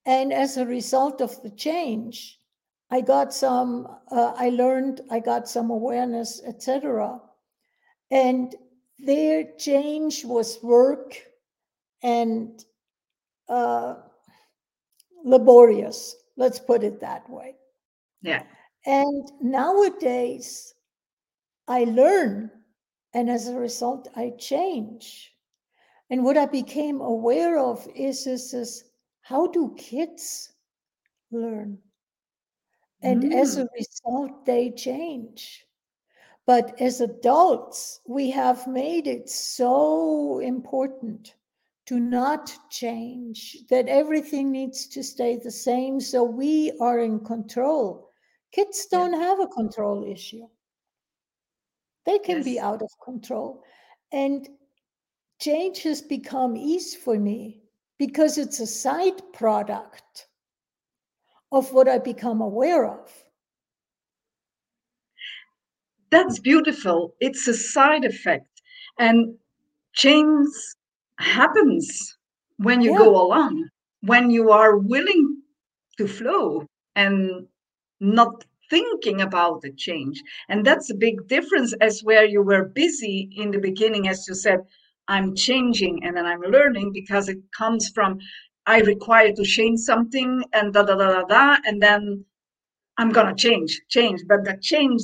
and 0.05 0.31
as 0.31 0.57
a 0.57 0.65
result 0.65 1.21
of 1.21 1.41
the 1.41 1.49
change, 1.49 2.39
I 2.91 3.01
got 3.01 3.33
some. 3.33 3.87
Uh, 4.09 4.33
I 4.37 4.49
learned. 4.49 5.01
I 5.11 5.19
got 5.19 5.49
some 5.49 5.69
awareness, 5.69 6.41
etc. 6.45 7.19
And 8.09 8.55
their 9.05 9.45
change 9.57 10.25
was 10.25 10.59
work 10.63 11.15
and 12.03 12.63
uh, 13.49 13.95
laborious. 15.23 16.15
Let's 16.37 16.59
put 16.59 16.83
it 16.83 16.99
that 17.01 17.29
way. 17.29 17.55
Yeah. 18.21 18.43
And 18.85 19.31
nowadays, 19.41 20.73
I 21.67 21.85
learn, 21.85 22.51
and 23.13 23.29
as 23.29 23.47
a 23.47 23.55
result, 23.55 24.07
I 24.15 24.33
change. 24.37 25.31
And 26.09 26.23
what 26.23 26.37
I 26.37 26.45
became 26.45 27.01
aware 27.01 27.57
of 27.57 27.87
is, 27.95 28.27
is, 28.27 28.53
is 28.53 28.83
how 29.21 29.47
do 29.47 29.73
kids 29.77 30.51
learn? 31.31 31.79
And 33.01 33.23
mm. 33.23 33.33
as 33.33 33.57
a 33.57 33.67
result, 33.75 34.45
they 34.45 34.71
change. 34.71 35.64
But 36.45 36.79
as 36.79 37.01
adults, 37.01 38.01
we 38.07 38.29
have 38.31 38.67
made 38.67 39.07
it 39.07 39.29
so 39.29 40.39
important 40.39 41.33
to 41.87 41.99
not 41.99 42.55
change, 42.69 43.57
that 43.69 43.87
everything 43.87 44.51
needs 44.51 44.87
to 44.87 45.03
stay 45.03 45.37
the 45.37 45.51
same 45.51 45.99
so 45.99 46.23
we 46.23 46.71
are 46.81 46.99
in 46.99 47.19
control. 47.19 48.09
Kids 48.51 48.87
don't 48.89 49.13
yeah. 49.13 49.19
have 49.19 49.39
a 49.39 49.47
control 49.47 50.03
issue, 50.03 50.47
they 52.05 52.19
can 52.19 52.37
yes. 52.37 52.45
be 52.45 52.59
out 52.59 52.81
of 52.81 52.89
control. 53.03 53.63
And 54.11 54.47
change 55.39 55.83
has 55.83 56.01
become 56.01 56.55
ease 56.55 56.95
for 56.95 57.19
me 57.19 57.61
because 57.97 58.37
it's 58.37 58.59
a 58.59 58.67
side 58.67 59.21
product 59.33 60.27
of 61.51 61.71
what 61.73 61.87
I 61.87 61.99
become 61.99 62.41
aware 62.41 62.85
of. 62.85 63.11
That's 66.11 66.39
beautiful. 66.39 67.13
It's 67.19 67.47
a 67.47 67.53
side 67.53 68.05
effect. 68.05 68.47
And 68.99 69.35
change 69.93 70.47
happens 71.19 72.17
when 72.57 72.81
you 72.81 72.91
yeah. 72.91 72.97
go 72.97 73.25
along, 73.25 73.69
when 74.01 74.29
you 74.29 74.51
are 74.51 74.77
willing 74.77 75.41
to 75.97 76.07
flow 76.07 76.65
and 76.95 77.47
not 77.99 78.45
thinking 78.69 79.21
about 79.21 79.61
the 79.61 79.71
change. 79.73 80.21
And 80.49 80.65
that's 80.65 80.89
a 80.89 80.95
big 80.95 81.27
difference 81.27 81.73
as 81.81 82.01
where 82.01 82.25
you 82.25 82.41
were 82.41 82.65
busy 82.65 83.29
in 83.37 83.51
the 83.51 83.59
beginning, 83.59 84.07
as 84.07 84.27
you 84.27 84.33
said, 84.35 84.59
I'm 85.07 85.35
changing 85.35 86.03
and 86.03 86.17
then 86.17 86.25
I'm 86.25 86.41
learning 86.41 86.91
because 86.91 87.29
it 87.29 87.37
comes 87.55 87.89
from 87.89 88.19
I 88.65 88.79
require 88.79 89.31
to 89.31 89.43
change 89.43 89.79
something 89.81 90.43
and 90.53 90.73
da 90.73 90.83
da 90.83 90.95
da 90.95 91.13
da 91.13 91.23
da, 91.23 91.57
and 91.65 91.81
then 91.81 92.25
I'm 92.97 93.11
gonna 93.11 93.35
change, 93.35 93.79
change. 93.89 94.21
But 94.27 94.43
the 94.43 94.57
change 94.61 95.01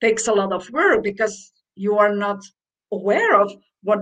takes 0.00 0.28
a 0.28 0.32
lot 0.32 0.52
of 0.52 0.68
work 0.70 1.02
because 1.02 1.52
you 1.74 1.96
are 1.98 2.14
not 2.14 2.40
aware 2.92 3.40
of 3.40 3.52
what 3.82 4.00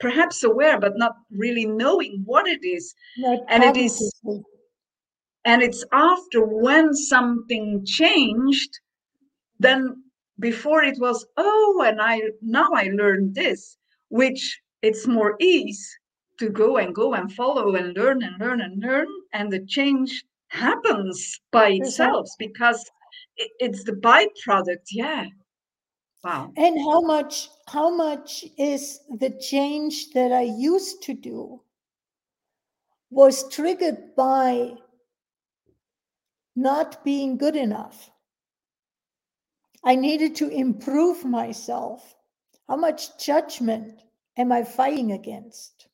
perhaps 0.00 0.42
aware 0.42 0.78
but 0.78 0.96
not 0.96 1.14
really 1.30 1.66
knowing 1.66 2.22
what 2.24 2.46
it 2.46 2.64
is. 2.64 2.94
Not 3.18 3.40
and 3.48 3.62
it 3.62 3.76
is 3.76 4.12
and 5.44 5.62
it's 5.62 5.84
after 5.92 6.44
when 6.44 6.94
something 6.94 7.84
changed 7.84 8.70
then 9.58 10.02
before 10.40 10.82
it 10.82 10.98
was 10.98 11.26
oh 11.36 11.84
and 11.86 12.00
i 12.00 12.20
now 12.42 12.68
i 12.74 12.90
learned 12.94 13.34
this 13.34 13.76
which 14.08 14.60
it's 14.82 15.06
more 15.06 15.36
ease 15.40 15.86
to 16.38 16.48
go 16.48 16.78
and 16.78 16.94
go 16.94 17.14
and 17.14 17.32
follow 17.32 17.74
and 17.74 17.96
learn 17.96 18.22
and 18.22 18.38
learn 18.40 18.60
and 18.60 18.82
learn 18.82 19.06
and 19.32 19.52
the 19.52 19.64
change 19.66 20.24
happens 20.48 21.40
by 21.52 21.68
itself 21.70 22.26
because 22.38 22.90
it's 23.36 23.84
the 23.84 23.92
byproduct 23.92 24.86
yeah. 24.90 25.26
Wow. 26.22 26.52
And 26.56 26.78
how 26.78 27.00
much 27.02 27.48
how 27.68 27.94
much 27.94 28.44
is 28.56 29.00
the 29.18 29.30
change 29.30 30.10
that 30.12 30.32
i 30.32 30.42
used 30.42 31.02
to 31.02 31.14
do 31.14 31.60
was 33.10 33.48
triggered 33.50 34.14
by 34.16 34.72
not 36.56 37.04
being 37.04 37.36
good 37.36 37.56
enough. 37.56 38.10
I 39.84 39.96
needed 39.96 40.34
to 40.36 40.48
improve 40.48 41.24
myself. 41.24 42.14
How 42.68 42.76
much 42.76 43.18
judgment 43.18 44.00
am 44.36 44.50
i 44.50 44.62
fighting 44.64 45.12
against? 45.12 45.88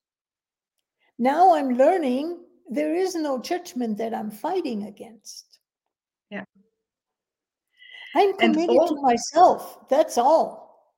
Now 1.19 1.55
i'm 1.55 1.77
learning 1.77 2.39
there 2.71 2.95
is 2.95 3.17
no 3.17 3.39
judgment 3.41 3.99
that 3.99 4.15
i'm 4.15 4.31
fighting 4.31 4.85
against 4.85 5.50
I'm 8.15 8.37
committed 8.37 8.77
all, 8.77 8.89
to 8.89 9.01
myself. 9.01 9.89
That's 9.89 10.19
all. 10.19 10.95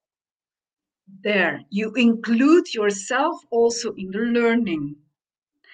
There, 1.23 1.61
you 1.71 1.93
include 1.95 2.73
yourself 2.73 3.37
also 3.51 3.93
in 3.95 4.11
the 4.11 4.21
learning. 4.21 4.97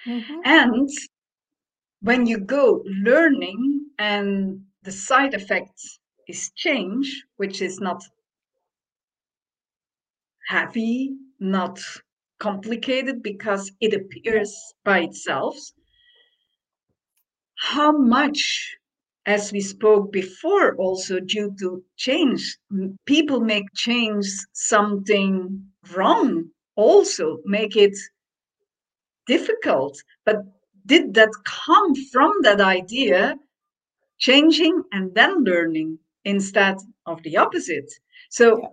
Mm-hmm. 0.05 0.39
And 0.43 0.89
when 2.01 2.25
you 2.25 2.39
go 2.39 2.83
learning 2.85 3.85
and 3.99 4.61
the 4.83 4.91
side 4.91 5.33
effect 5.33 5.79
is 6.27 6.51
change, 6.55 7.25
which 7.37 7.61
is 7.61 7.79
not 7.79 8.03
heavy, 10.47 11.15
not 11.39 11.79
complicated 12.39 13.21
because 13.21 13.71
it 13.81 13.93
appears 13.93 14.55
by 14.83 15.01
itself. 15.01 15.57
How 17.57 17.91
much 17.91 18.77
as 19.25 19.51
we 19.51 19.61
spoke 19.61 20.11
before, 20.11 20.75
also 20.75 21.19
due 21.19 21.53
to 21.59 21.83
change, 21.97 22.57
people 23.05 23.39
make 23.39 23.65
change 23.75 24.25
something 24.53 25.63
wrong, 25.93 26.49
also 26.75 27.39
make 27.45 27.75
it 27.75 27.95
difficult. 29.27 30.01
But 30.25 30.37
did 30.85 31.13
that 31.13 31.29
come 31.43 31.93
from 32.11 32.31
that 32.41 32.61
idea, 32.61 33.35
changing 34.17 34.83
and 34.91 35.13
then 35.13 35.43
learning 35.43 35.99
instead 36.25 36.77
of 37.05 37.21
the 37.23 37.37
opposite? 37.37 37.91
So, 38.29 38.59
yeah. 38.61 38.67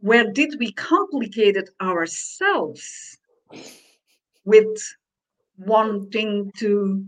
where 0.00 0.32
did 0.32 0.56
we 0.58 0.72
complicate 0.72 1.56
it 1.56 1.70
ourselves 1.80 3.18
with 4.44 4.94
wanting 5.58 6.50
to 6.58 7.06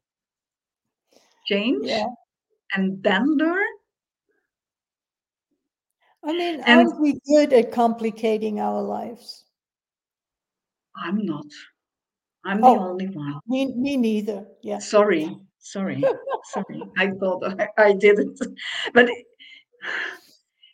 change 1.51 1.87
yeah. 1.87 2.05
and 2.75 3.03
then 3.03 3.37
learn. 3.37 3.73
I 6.25 6.33
mean 6.33 6.61
and 6.67 6.89
aren't 6.89 7.01
we 7.01 7.19
good 7.27 7.53
at 7.53 7.73
complicating 7.73 8.61
our 8.61 8.83
lives? 8.83 9.45
I'm 10.97 11.25
not. 11.25 11.47
I'm 12.45 12.65
oh, 12.65 12.75
the 12.75 12.81
only 12.81 13.07
one. 13.09 13.41
Me, 13.47 13.73
me 13.75 13.97
neither. 13.97 14.47
Yeah. 14.63 14.79
Sorry 14.79 15.37
sorry 15.61 16.03
sorry. 16.45 16.83
I 16.99 17.11
thought 17.21 17.45
I, 17.61 17.69
I 17.79 17.93
didn't. 17.93 18.39
But 18.93 19.09
it, 19.09 19.27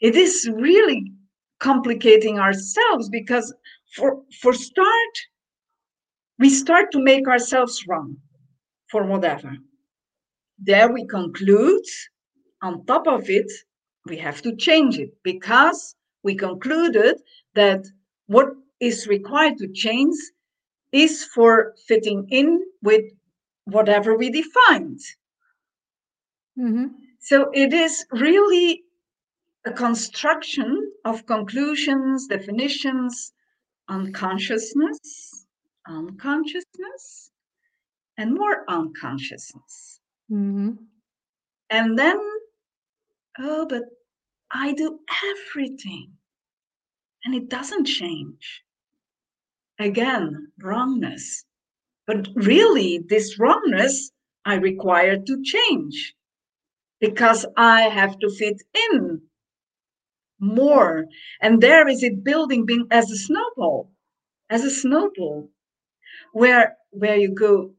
it 0.01 0.17
is 0.17 0.49
really 0.55 1.13
complicating 1.59 2.39
ourselves 2.39 3.09
because 3.09 3.55
for 3.95 4.23
for 4.41 4.53
start 4.53 5.15
we 6.39 6.51
start 6.51 6.93
to 6.93 6.99
make 7.03 7.27
ourselves 7.29 7.85
wrong 7.89 8.17
for 8.91 9.05
whatever 9.05 9.57
there 10.59 10.93
we 10.93 11.07
conclude 11.07 11.85
on 12.63 12.85
top 12.87 13.07
of 13.07 13.29
it, 13.29 13.51
we 14.07 14.17
have 14.17 14.43
to 14.43 14.57
change 14.57 14.99
it 14.99 15.11
because 15.23 15.95
we 16.23 16.35
concluded 16.35 17.17
that 17.55 17.85
what 18.27 18.49
is 18.81 19.07
required 19.07 19.59
to 19.59 19.69
change 19.69 20.17
is 20.93 21.25
for 21.25 21.75
fitting 21.87 22.27
in 22.31 22.65
with 22.83 23.05
whatever 23.65 24.17
we 24.17 24.31
defined. 24.31 25.01
Mm-hmm. 26.59 26.87
So 27.21 27.51
it 27.53 27.73
is 27.73 28.07
really 28.13 28.85
a 29.65 29.73
construction 29.73 30.93
of 31.05 31.27
conclusions, 31.27 32.29
definitions, 32.29 33.33
unconsciousness, 33.89 35.47
unconsciousness, 35.89 37.31
and 38.17 38.35
more 38.35 38.65
unconsciousness. 38.69 39.96
Mm-hmm. 40.31 40.73
And 41.71 41.99
then, 41.99 42.21
oh, 43.39 43.67
but 43.69 43.83
I 44.51 44.73
do 44.73 45.01
everything 45.25 46.13
and 47.25 47.35
it 47.35 47.49
doesn't 47.49 47.87
change. 47.87 48.63
Again, 49.79 50.53
wrongness. 50.63 51.45
But 52.07 52.29
really, 52.35 53.01
this 53.09 53.39
wrongness 53.39 54.13
I 54.45 54.55
require 54.55 55.19
to 55.19 55.43
change 55.43 56.15
because 57.01 57.45
I 57.57 57.83
have 57.83 58.19
to 58.21 58.31
fit 58.31 58.63
in 58.93 59.21
more. 60.41 61.07
And 61.43 61.61
there 61.61 61.89
is 61.89 62.03
it 62.03 62.25
building 62.25 62.65
being 62.65 62.87
as 62.91 63.11
a 63.11 63.17
snowball, 63.17 63.91
as 64.51 64.65
a 64.65 64.71
snowball, 64.71 65.51
where 66.33 66.77
where 66.91 67.17
you 67.17 67.35
go 67.35 67.73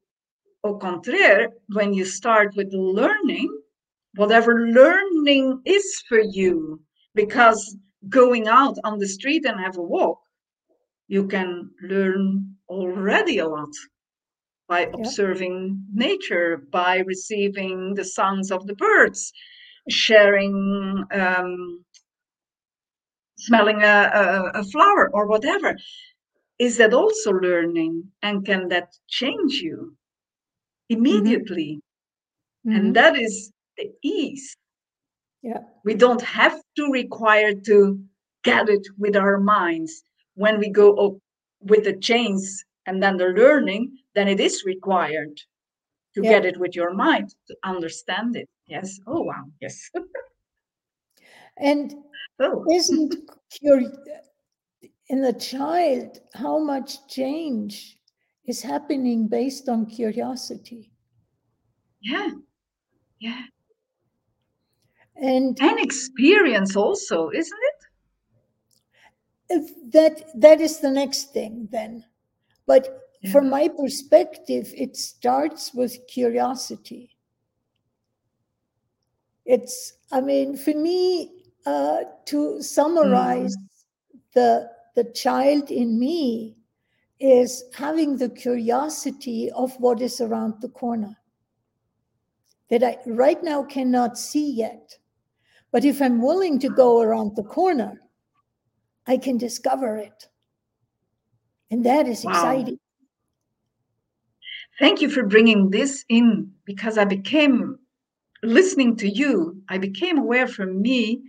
au 0.63 0.78
contraire, 0.78 1.50
when 1.74 1.93
you 1.93 2.06
start 2.06 2.56
with 2.56 2.74
learning, 2.74 3.50
whatever 4.15 4.67
learning 4.70 5.62
is 5.65 6.04
for 6.08 6.20
you, 6.20 6.82
because 7.13 7.78
going 8.10 8.48
out 8.48 8.78
on 8.84 9.00
the 9.00 9.08
street 9.08 9.46
and 9.46 9.60
have 9.60 9.78
a 9.78 9.82
walk, 9.82 10.20
you 11.08 11.28
can 11.28 11.70
learn 11.82 12.56
already 12.70 13.38
a 13.39 13.48
lot 13.48 13.74
by 14.67 14.82
yeah. 14.82 14.91
observing 14.96 15.82
nature, 15.93 16.58
by 16.72 16.98
receiving 17.00 17.93
the 17.93 18.04
sounds 18.04 18.52
of 18.52 18.67
the 18.67 18.76
birds, 18.76 19.32
sharing, 19.89 21.06
um, 21.12 21.86
smelling 23.39 23.82
a, 23.84 24.12
a, 24.13 24.60
a 24.60 24.63
flower 24.65 25.10
or 25.13 25.28
whatever. 25.28 25.78
Is 26.60 26.78
that 26.78 26.93
also 26.93 27.32
learning? 27.32 28.04
And 28.24 28.46
can 28.46 28.67
that 28.70 28.89
change 29.08 29.62
you 29.62 29.96
immediately? 30.89 31.82
Mm-hmm. 32.65 32.76
And 32.76 32.84
mm-hmm. 32.84 32.93
that 32.93 33.17
is 33.17 33.52
the 33.78 33.91
ease. 34.02 34.56
Yeah. 35.41 35.60
We 35.84 35.93
don't 35.93 36.21
have 36.21 36.62
to 36.78 36.91
require 36.91 37.54
to 37.54 38.00
get 38.43 38.69
it 38.69 38.86
with 38.97 39.15
our 39.15 39.39
minds. 39.39 40.04
When 40.36 40.60
we 40.60 40.69
go 40.69 40.95
up 40.95 41.13
with 41.62 41.84
the 41.86 41.97
chains 41.97 42.63
and 42.86 43.02
then 43.02 43.17
the 43.17 43.28
learning, 43.28 43.97
then 44.15 44.28
it 44.28 44.39
is 44.39 44.63
required 44.65 45.39
to 46.15 46.23
yeah. 46.23 46.32
get 46.32 46.45
it 46.45 46.58
with 46.58 46.76
your 46.76 46.93
mind 46.93 47.34
to 47.47 47.56
understand 47.63 48.36
it. 48.36 48.50
Yes. 48.67 49.00
Oh 49.08 49.21
wow. 49.21 49.45
Yes. 49.62 49.89
and 51.58 51.93
oh. 52.39 52.65
isn't 52.71 53.15
your 53.62 53.82
in 55.10 55.21
the 55.21 55.34
child 55.34 56.19
how 56.34 56.60
much 56.60 57.08
change 57.08 57.96
is 58.47 58.62
happening 58.62 59.27
based 59.27 59.69
on 59.69 59.86
curiosity? 59.86 60.91
Yeah. 62.01 62.29
Yeah. 63.19 63.41
And 65.15 65.57
and 65.60 65.79
experience 65.79 66.75
also, 66.75 67.29
isn't 67.29 67.60
it? 69.49 69.91
That 69.91 70.23
that 70.36 70.62
is 70.62 70.79
the 70.79 70.91
next 70.91 71.33
thing 71.33 71.67
then. 71.71 72.05
But 72.65 73.10
yeah. 73.21 73.31
from 73.31 73.49
my 73.49 73.67
perspective, 73.69 74.71
it 74.75 74.95
starts 74.95 75.73
with 75.73 76.05
curiosity. 76.07 77.17
It's, 79.45 79.93
I 80.12 80.19
mean, 80.21 80.57
for 80.57 80.73
me, 80.73 81.31
uh, 81.65 82.03
to 82.25 82.62
summarize 82.62 83.55
mm. 83.55 84.19
the 84.33 84.69
the 84.95 85.05
child 85.05 85.71
in 85.71 85.99
me 85.99 86.57
is 87.19 87.63
having 87.73 88.17
the 88.17 88.30
curiosity 88.30 89.49
of 89.51 89.73
what 89.80 90.01
is 90.01 90.21
around 90.21 90.62
the 90.62 90.69
corner 90.69 91.15
that 92.69 92.84
I 92.84 92.97
right 93.06 93.41
now 93.43 93.63
cannot 93.63 94.17
see 94.17 94.51
yet. 94.51 94.97
But 95.71 95.86
if 95.86 96.01
I'm 96.01 96.21
willing 96.21 96.60
to 96.60 96.69
go 96.69 97.01
around 97.01 97.36
the 97.36 97.43
corner, 97.43 98.01
I 99.06 99.17
can 99.17 99.38
discover 99.38 99.97
it. 99.97 100.27
And 101.71 101.86
that 101.86 102.08
is 102.08 102.23
wow. 102.23 102.32
exciting. 102.32 102.80
Thank 104.80 105.01
you 105.01 105.10
for 105.10 105.23
bringing 105.23 105.69
this 105.69 106.06
in 106.10 106.51
because 106.65 106.97
I 106.97 107.06
became 107.06 107.80
listening 108.43 108.95
to 108.97 109.10
you, 109.10 109.62
I 109.69 109.77
became 109.77 110.17
aware 110.17 110.47
for 110.47 110.65
me 110.65 111.21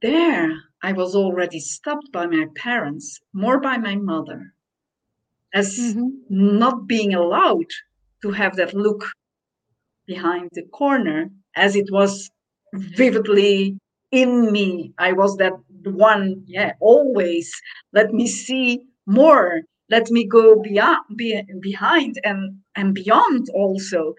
there 0.00 0.52
I 0.82 0.92
was 0.92 1.14
already 1.14 1.60
stopped 1.60 2.12
by 2.12 2.26
my 2.26 2.46
parents, 2.54 3.20
more 3.32 3.58
by 3.58 3.78
my 3.78 3.96
mother, 3.96 4.53
as 5.54 5.78
mm-hmm. 5.78 6.08
not 6.28 6.86
being 6.86 7.14
allowed 7.14 7.70
to 8.22 8.30
have 8.30 8.56
that 8.56 8.74
look 8.74 9.04
behind 10.06 10.50
the 10.52 10.62
corner 10.64 11.30
as 11.56 11.76
it 11.76 11.90
was 11.90 12.30
vividly 12.74 13.78
in 14.10 14.52
me. 14.52 14.92
I 14.98 15.12
was 15.12 15.36
that 15.36 15.54
one, 15.84 16.42
yeah, 16.46 16.72
always 16.80 17.50
let 17.92 18.12
me 18.12 18.26
see 18.26 18.82
more, 19.06 19.62
let 19.90 20.10
me 20.10 20.26
go 20.26 20.60
beyond, 20.60 21.00
be, 21.16 21.40
behind 21.60 22.20
and, 22.24 22.58
and 22.74 22.94
beyond 22.94 23.48
also. 23.54 24.14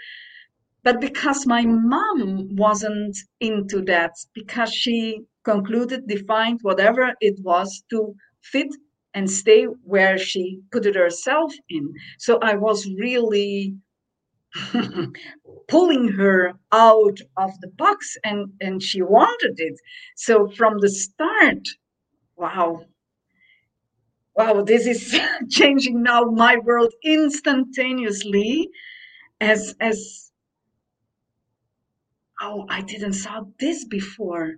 But 0.83 1.01
because 1.01 1.47
my 1.47 1.65
mom 1.65 2.55
wasn't 2.55 3.17
into 3.39 3.81
that, 3.85 4.11
because 4.33 4.71
she 4.71 5.21
concluded, 5.43 6.07
defined 6.07 6.59
whatever 6.61 7.13
it 7.21 7.39
was 7.41 7.83
to 7.89 8.15
fit 8.41 8.67
and 9.15 9.31
stay 9.31 9.63
where 9.85 10.19
she 10.19 10.61
put 10.71 10.85
it 10.85 10.95
herself 10.95 11.53
in. 11.69 11.93
So 12.19 12.39
I 12.43 12.55
was 12.55 12.87
really 12.99 13.75
pulling 15.69 16.09
her 16.09 16.53
out 16.71 17.19
of 17.37 17.51
the 17.61 17.69
box 17.77 18.17
and 18.23 18.51
and 18.61 18.83
she 18.83 19.01
wanted 19.01 19.55
it. 19.59 19.79
So 20.15 20.49
from 20.49 20.79
the 20.79 20.89
start 20.89 21.67
wow. 22.37 22.81
Wow 24.35 24.63
this 24.63 24.87
is 24.87 25.19
changing 25.49 26.03
now 26.03 26.25
my 26.25 26.57
world 26.57 26.93
instantaneously 27.03 28.69
as 29.41 29.75
as 29.81 30.31
oh 32.41 32.65
i 32.69 32.81
didn't 32.81 33.13
saw 33.13 33.43
this 33.59 33.85
before. 33.85 34.55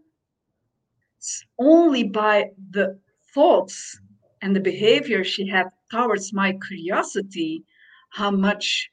It's 1.17 1.43
only 1.59 2.03
by 2.05 2.51
the 2.71 2.99
thoughts 3.33 3.99
and 4.41 4.55
the 4.55 4.59
behavior 4.59 5.23
she 5.23 5.47
had 5.47 5.67
towards 5.91 6.33
my 6.33 6.57
curiosity 6.67 7.63
how 8.09 8.31
much 8.31 8.89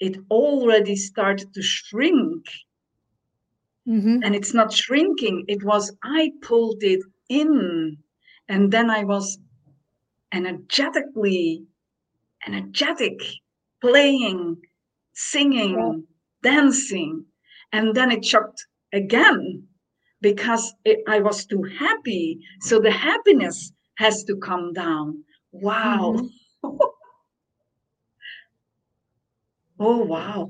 it 0.00 0.16
already 0.30 0.96
started 0.96 1.52
to 1.54 1.62
shrink. 1.62 2.44
Mm-hmm. 3.88 4.20
And 4.24 4.34
it's 4.34 4.52
not 4.52 4.72
shrinking, 4.72 5.44
it 5.48 5.62
was 5.62 5.94
I 6.02 6.32
pulled 6.42 6.82
it 6.82 7.00
in. 7.28 7.96
And 8.48 8.72
then 8.72 8.90
I 8.90 9.04
was 9.04 9.38
energetically 10.32 11.64
energetic, 12.46 13.20
playing, 13.80 14.56
singing, 15.14 16.06
yeah. 16.42 16.50
dancing. 16.50 17.24
And 17.72 17.94
then 17.94 18.10
it 18.12 18.24
shocked 18.24 18.66
again 18.92 19.64
because 20.20 20.74
it, 20.84 20.98
I 21.08 21.20
was 21.20 21.44
too 21.44 21.62
happy. 21.78 22.40
So 22.60 22.80
the 22.80 22.90
happiness 22.90 23.72
has 23.96 24.24
to 24.24 24.36
come 24.36 24.72
down. 24.72 25.24
Wow. 25.52 26.16
Mm-hmm. 26.64 26.76
oh 29.78 30.04
wow 30.04 30.48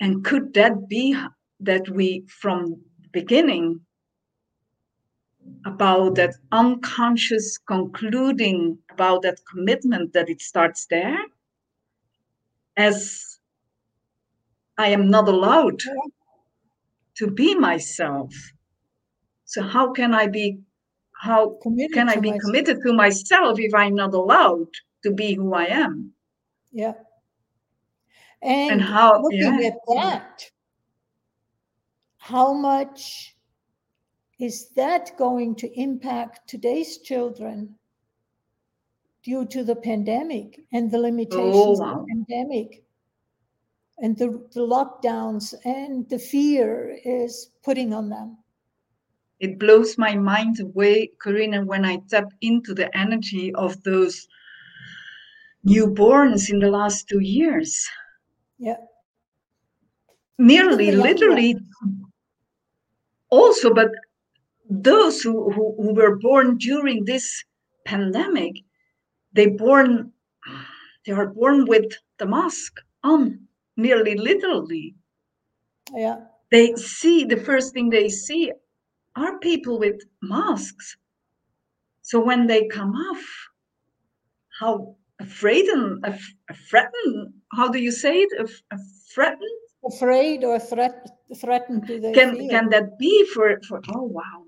and 0.00 0.24
could 0.24 0.54
that 0.54 0.88
be 0.88 1.16
that 1.60 1.88
we 1.90 2.24
from 2.28 2.82
the 3.02 3.08
beginning 3.12 3.80
about 5.64 6.16
that 6.16 6.34
unconscious 6.52 7.58
concluding 7.58 8.78
about 8.92 9.22
that 9.22 9.38
commitment 9.50 10.12
that 10.12 10.28
it 10.28 10.40
starts 10.40 10.86
there 10.86 11.18
as 12.76 13.38
i 14.78 14.88
am 14.88 15.10
not 15.10 15.28
allowed 15.28 15.80
to 17.16 17.28
be 17.30 17.54
myself 17.54 18.34
so 19.44 19.62
how 19.62 19.92
can 19.92 20.14
i 20.14 20.26
be 20.26 20.58
how 21.20 21.58
committed 21.62 21.94
can 21.94 22.08
i 22.08 22.16
be 22.16 22.30
myself. 22.30 22.42
committed 22.42 22.78
to 22.84 22.92
myself 22.92 23.58
if 23.58 23.74
i'm 23.74 23.94
not 23.94 24.14
allowed 24.14 24.68
to 25.02 25.10
be 25.12 25.34
who 25.34 25.54
i 25.54 25.64
am 25.64 26.12
yeah 26.72 26.92
and, 28.42 28.72
and 28.72 28.82
how 28.82 29.22
looking 29.22 29.60
yeah. 29.60 29.68
at 29.68 29.78
that, 29.88 30.50
how 32.18 32.52
much 32.52 33.34
is 34.38 34.68
that 34.76 35.16
going 35.16 35.54
to 35.56 35.80
impact 35.80 36.48
today's 36.48 36.98
children 36.98 37.74
due 39.24 39.46
to 39.46 39.64
the 39.64 39.74
pandemic 39.74 40.60
and 40.72 40.90
the 40.90 40.98
limitations 40.98 41.56
oh, 41.56 41.72
wow. 41.72 42.00
of 42.00 42.06
the 42.06 42.14
pandemic 42.14 42.84
and 43.98 44.16
the, 44.18 44.28
the 44.52 44.60
lockdowns 44.60 45.54
and 45.64 46.08
the 46.10 46.18
fear 46.18 46.98
is 47.04 47.50
putting 47.64 47.94
on 47.94 48.10
them? 48.10 48.36
It 49.38 49.58
blows 49.58 49.98
my 49.98 50.14
mind 50.14 50.60
away, 50.60 51.10
Corinne, 51.20 51.66
when 51.66 51.84
I 51.84 51.98
tap 52.08 52.28
into 52.40 52.74
the 52.74 52.94
energy 52.96 53.54
of 53.54 53.82
those 53.82 54.26
newborns 55.66 56.48
in 56.50 56.58
the 56.58 56.70
last 56.70 57.08
two 57.08 57.20
years 57.20 57.86
yeah. 58.58 58.76
Nearly, 60.38 60.92
literally, 60.92 61.56
also, 63.30 63.72
but 63.72 63.90
those 64.68 65.22
who, 65.22 65.50
who, 65.52 65.74
who 65.76 65.94
were 65.94 66.18
born 66.18 66.58
during 66.58 67.04
this 67.04 67.44
pandemic, 67.84 68.54
they 69.32 69.46
born 69.46 70.12
they 71.06 71.12
are 71.12 71.26
born 71.28 71.66
with 71.66 71.92
the 72.18 72.26
mask 72.26 72.80
on. 73.04 73.38
nearly 73.76 74.16
literally. 74.16 74.94
Yeah. 75.94 76.20
They 76.50 76.74
see 76.74 77.24
the 77.24 77.36
first 77.36 77.72
thing 77.72 77.90
they 77.90 78.08
see 78.08 78.52
are 79.16 79.38
people 79.38 79.78
with 79.78 80.00
masks. 80.22 80.96
So 82.02 82.20
when 82.20 82.46
they 82.46 82.66
come 82.68 82.92
off, 82.92 83.24
how 84.60 84.96
afraid 85.20 85.66
and 85.66 86.04
af- 86.04 86.34
threatened, 86.70 87.32
how 87.52 87.68
do 87.68 87.78
you 87.78 87.90
say 87.90 88.18
it? 88.20 88.40
Af- 88.40 88.80
threatened? 89.14 89.60
Afraid 89.84 90.44
or 90.44 90.58
threat, 90.58 91.06
threatened 91.36 91.86
Can, 91.86 92.36
feel? 92.36 92.48
can 92.50 92.68
that 92.70 92.98
be 92.98 93.24
for, 93.26 93.58
for, 93.68 93.80
oh 93.94 94.02
wow. 94.02 94.44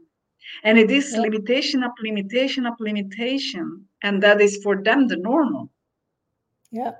And 0.65 0.79
it 0.79 0.91
is 0.91 1.13
Yeah. 1.13 1.21
limitation 1.21 1.83
up 1.83 1.95
limitation 2.03 2.67
up 2.67 2.77
limitation. 2.81 3.85
And 4.03 4.23
that 4.23 4.41
is 4.41 4.63
for 4.63 4.83
them 4.83 5.07
the 5.09 5.17
normal. 5.17 5.71
Yeah. 6.71 6.93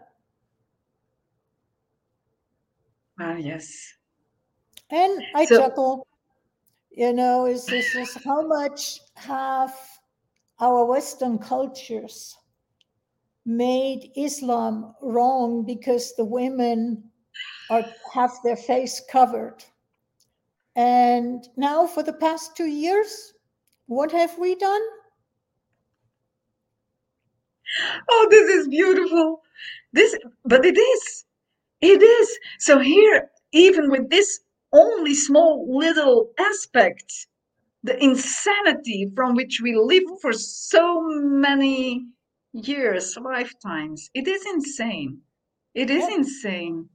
Ah, 3.21 3.35
yes. 3.37 3.95
And 4.91 5.23
I 5.35 5.45
So- 5.47 5.59
chuckle, 5.59 6.07
you 6.99 7.13
know, 7.13 7.47
is 7.47 7.65
this 7.65 7.95
is 7.95 8.13
how 8.25 8.45
much 8.45 8.99
have 9.15 9.73
our 10.59 10.85
Western 10.85 11.39
cultures 11.39 12.37
made 13.47 14.11
Islam 14.17 14.97
wrong 15.01 15.65
because 15.65 16.17
the 16.17 16.25
women 16.25 17.05
are 17.71 17.85
have 18.13 18.33
their 18.43 18.57
face 18.57 19.01
covered. 19.09 19.63
And 20.75 21.47
now 21.57 21.87
for 21.87 22.03
the 22.03 22.15
past 22.15 22.57
two 22.57 22.67
years, 22.67 23.33
what 23.87 24.11
have 24.11 24.37
we 24.37 24.57
done? 24.57 24.83
Oh, 28.11 28.27
this 28.29 28.51
is 28.51 28.67
beautiful. 28.67 29.41
This, 29.93 30.17
but 30.45 30.65
it 30.65 30.77
is. 30.77 31.25
It 31.81 32.03
is. 32.03 32.39
So 32.59 32.81
here, 32.81 33.31
even 33.53 33.89
with 33.89 34.11
this 34.11 34.41
only 34.73 35.15
small 35.15 35.67
little 35.69 36.33
aspect, 36.39 37.27
the 37.83 38.03
insanity 38.03 39.11
from 39.15 39.35
which 39.35 39.61
we 39.63 39.77
live 39.77 40.05
for 40.21 40.33
so 40.33 41.03
many 41.03 42.07
years, 42.53 43.17
lifetimes, 43.17 44.11
it 44.15 44.27
is 44.29 44.45
insane. 44.47 45.21
It 45.75 45.91
is 45.91 46.09
Yeah. 46.09 46.17
insane. 46.17 46.89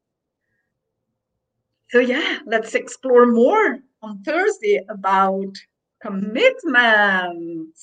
So 1.90 2.00
yeah, 2.00 2.40
let's 2.46 2.76
explore 2.76 3.26
more 3.28 3.80
on 4.02 4.24
Thursday 4.24 4.80
about 4.90 5.56
commitment. 6.02 7.78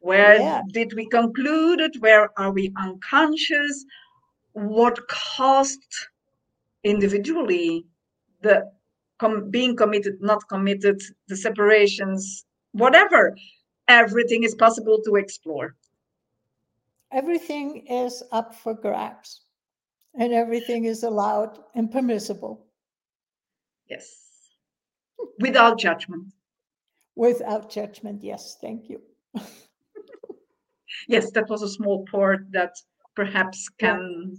Where 0.00 0.38
Yeah. 0.40 0.62
did 0.72 0.94
we 0.94 1.06
conclude 1.06 1.80
it? 1.80 1.96
Where 2.00 2.30
are 2.38 2.52
we 2.52 2.72
unconscious? 2.76 3.84
What 4.52 5.06
caused 5.08 5.84
individually 6.82 7.86
the 8.42 8.72
com- 9.20 9.50
being 9.50 9.76
committed, 9.76 10.14
not 10.20 10.48
committed, 10.48 11.00
the 11.28 11.36
separations, 11.36 12.44
whatever? 12.72 13.36
Everything 13.88 14.42
is 14.44 14.54
possible 14.54 15.00
to 15.04 15.16
explore. 15.16 15.76
Everything 17.12 17.86
is 17.86 18.22
up 18.32 18.54
for 18.54 18.72
grabs, 18.74 19.42
and 20.18 20.32
everything 20.32 20.84
is 20.84 21.02
allowed 21.04 21.58
and 21.74 21.90
permissible 21.92 22.66
Yes. 23.88 24.06
Without 25.40 25.78
judgment. 25.78 26.32
without 27.16 27.68
judgment. 27.68 28.22
Yes, 28.22 28.56
thank 28.60 28.88
you. 28.88 29.00
Yes, 31.08 31.30
that 31.32 31.48
was 31.48 31.62
a 31.62 31.68
small 31.68 32.04
part 32.10 32.40
that 32.52 32.72
perhaps 33.16 33.68
can, 33.78 34.36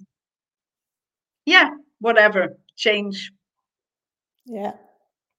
yeah, 1.46 1.72
whatever, 2.00 2.58
change. 2.78 3.32
Yeah. 4.46 4.74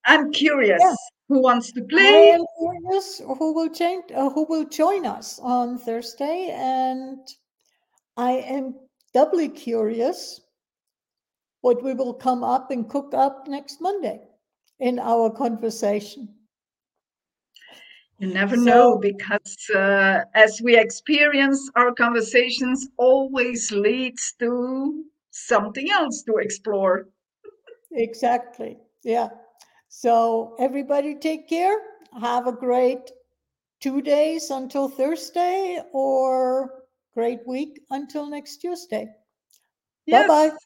I'm 0.05 0.33
curious 0.33 0.83
who 1.29 1.41
wants 1.41 1.73
to 1.73 1.81
I 1.81 1.85
play. 1.85 2.31
am 2.33 2.45
curious 2.59 3.21
who 3.21 3.55
will 3.55 3.69
change, 3.71 4.05
uh, 4.15 4.31
who 4.31 4.45
will 4.45 4.65
join 4.65 5.07
us 5.07 5.39
on 5.39 5.79
Thursday, 5.79 6.51
and 6.53 7.19
I 8.17 8.33
am 8.33 8.75
doubly 9.15 9.49
curious 9.49 10.41
what 11.61 11.83
we 11.83 11.95
will 11.95 12.15
come 12.15 12.43
up 12.43 12.71
and 12.71 12.89
cook 12.89 13.15
up 13.15 13.47
next 13.47 13.81
Monday 13.81 14.21
in 14.81 14.99
our 14.99 15.31
conversation. 15.31 16.29
You 18.19 18.29
never 18.29 18.57
know 18.57 18.99
because 18.99 19.57
uh, 19.75 20.21
as 20.35 20.61
we 20.63 20.77
experience, 20.77 21.71
our 21.75 21.93
conversations 21.93 22.89
always 22.97 23.73
leads 23.73 24.35
to 24.39 25.05
something 25.31 25.91
else 25.91 26.23
to 26.25 26.37
explore. 26.37 27.09
Exactly. 27.95 28.79
Yeah. 29.05 29.29
So 29.89 30.57
everybody 30.59 31.15
take 31.17 31.49
care. 31.49 31.77
Have 32.21 32.47
a 32.47 32.53
great 32.53 33.11
two 33.81 34.01
days 34.01 34.51
until 34.51 34.89
Thursday 34.89 35.83
or 35.93 36.85
great 37.15 37.41
week 37.47 37.81
until 37.91 38.27
next 38.27 38.59
Tuesday. 38.59 39.09
Yes. 40.07 40.29
Bye-bye. 40.29 40.57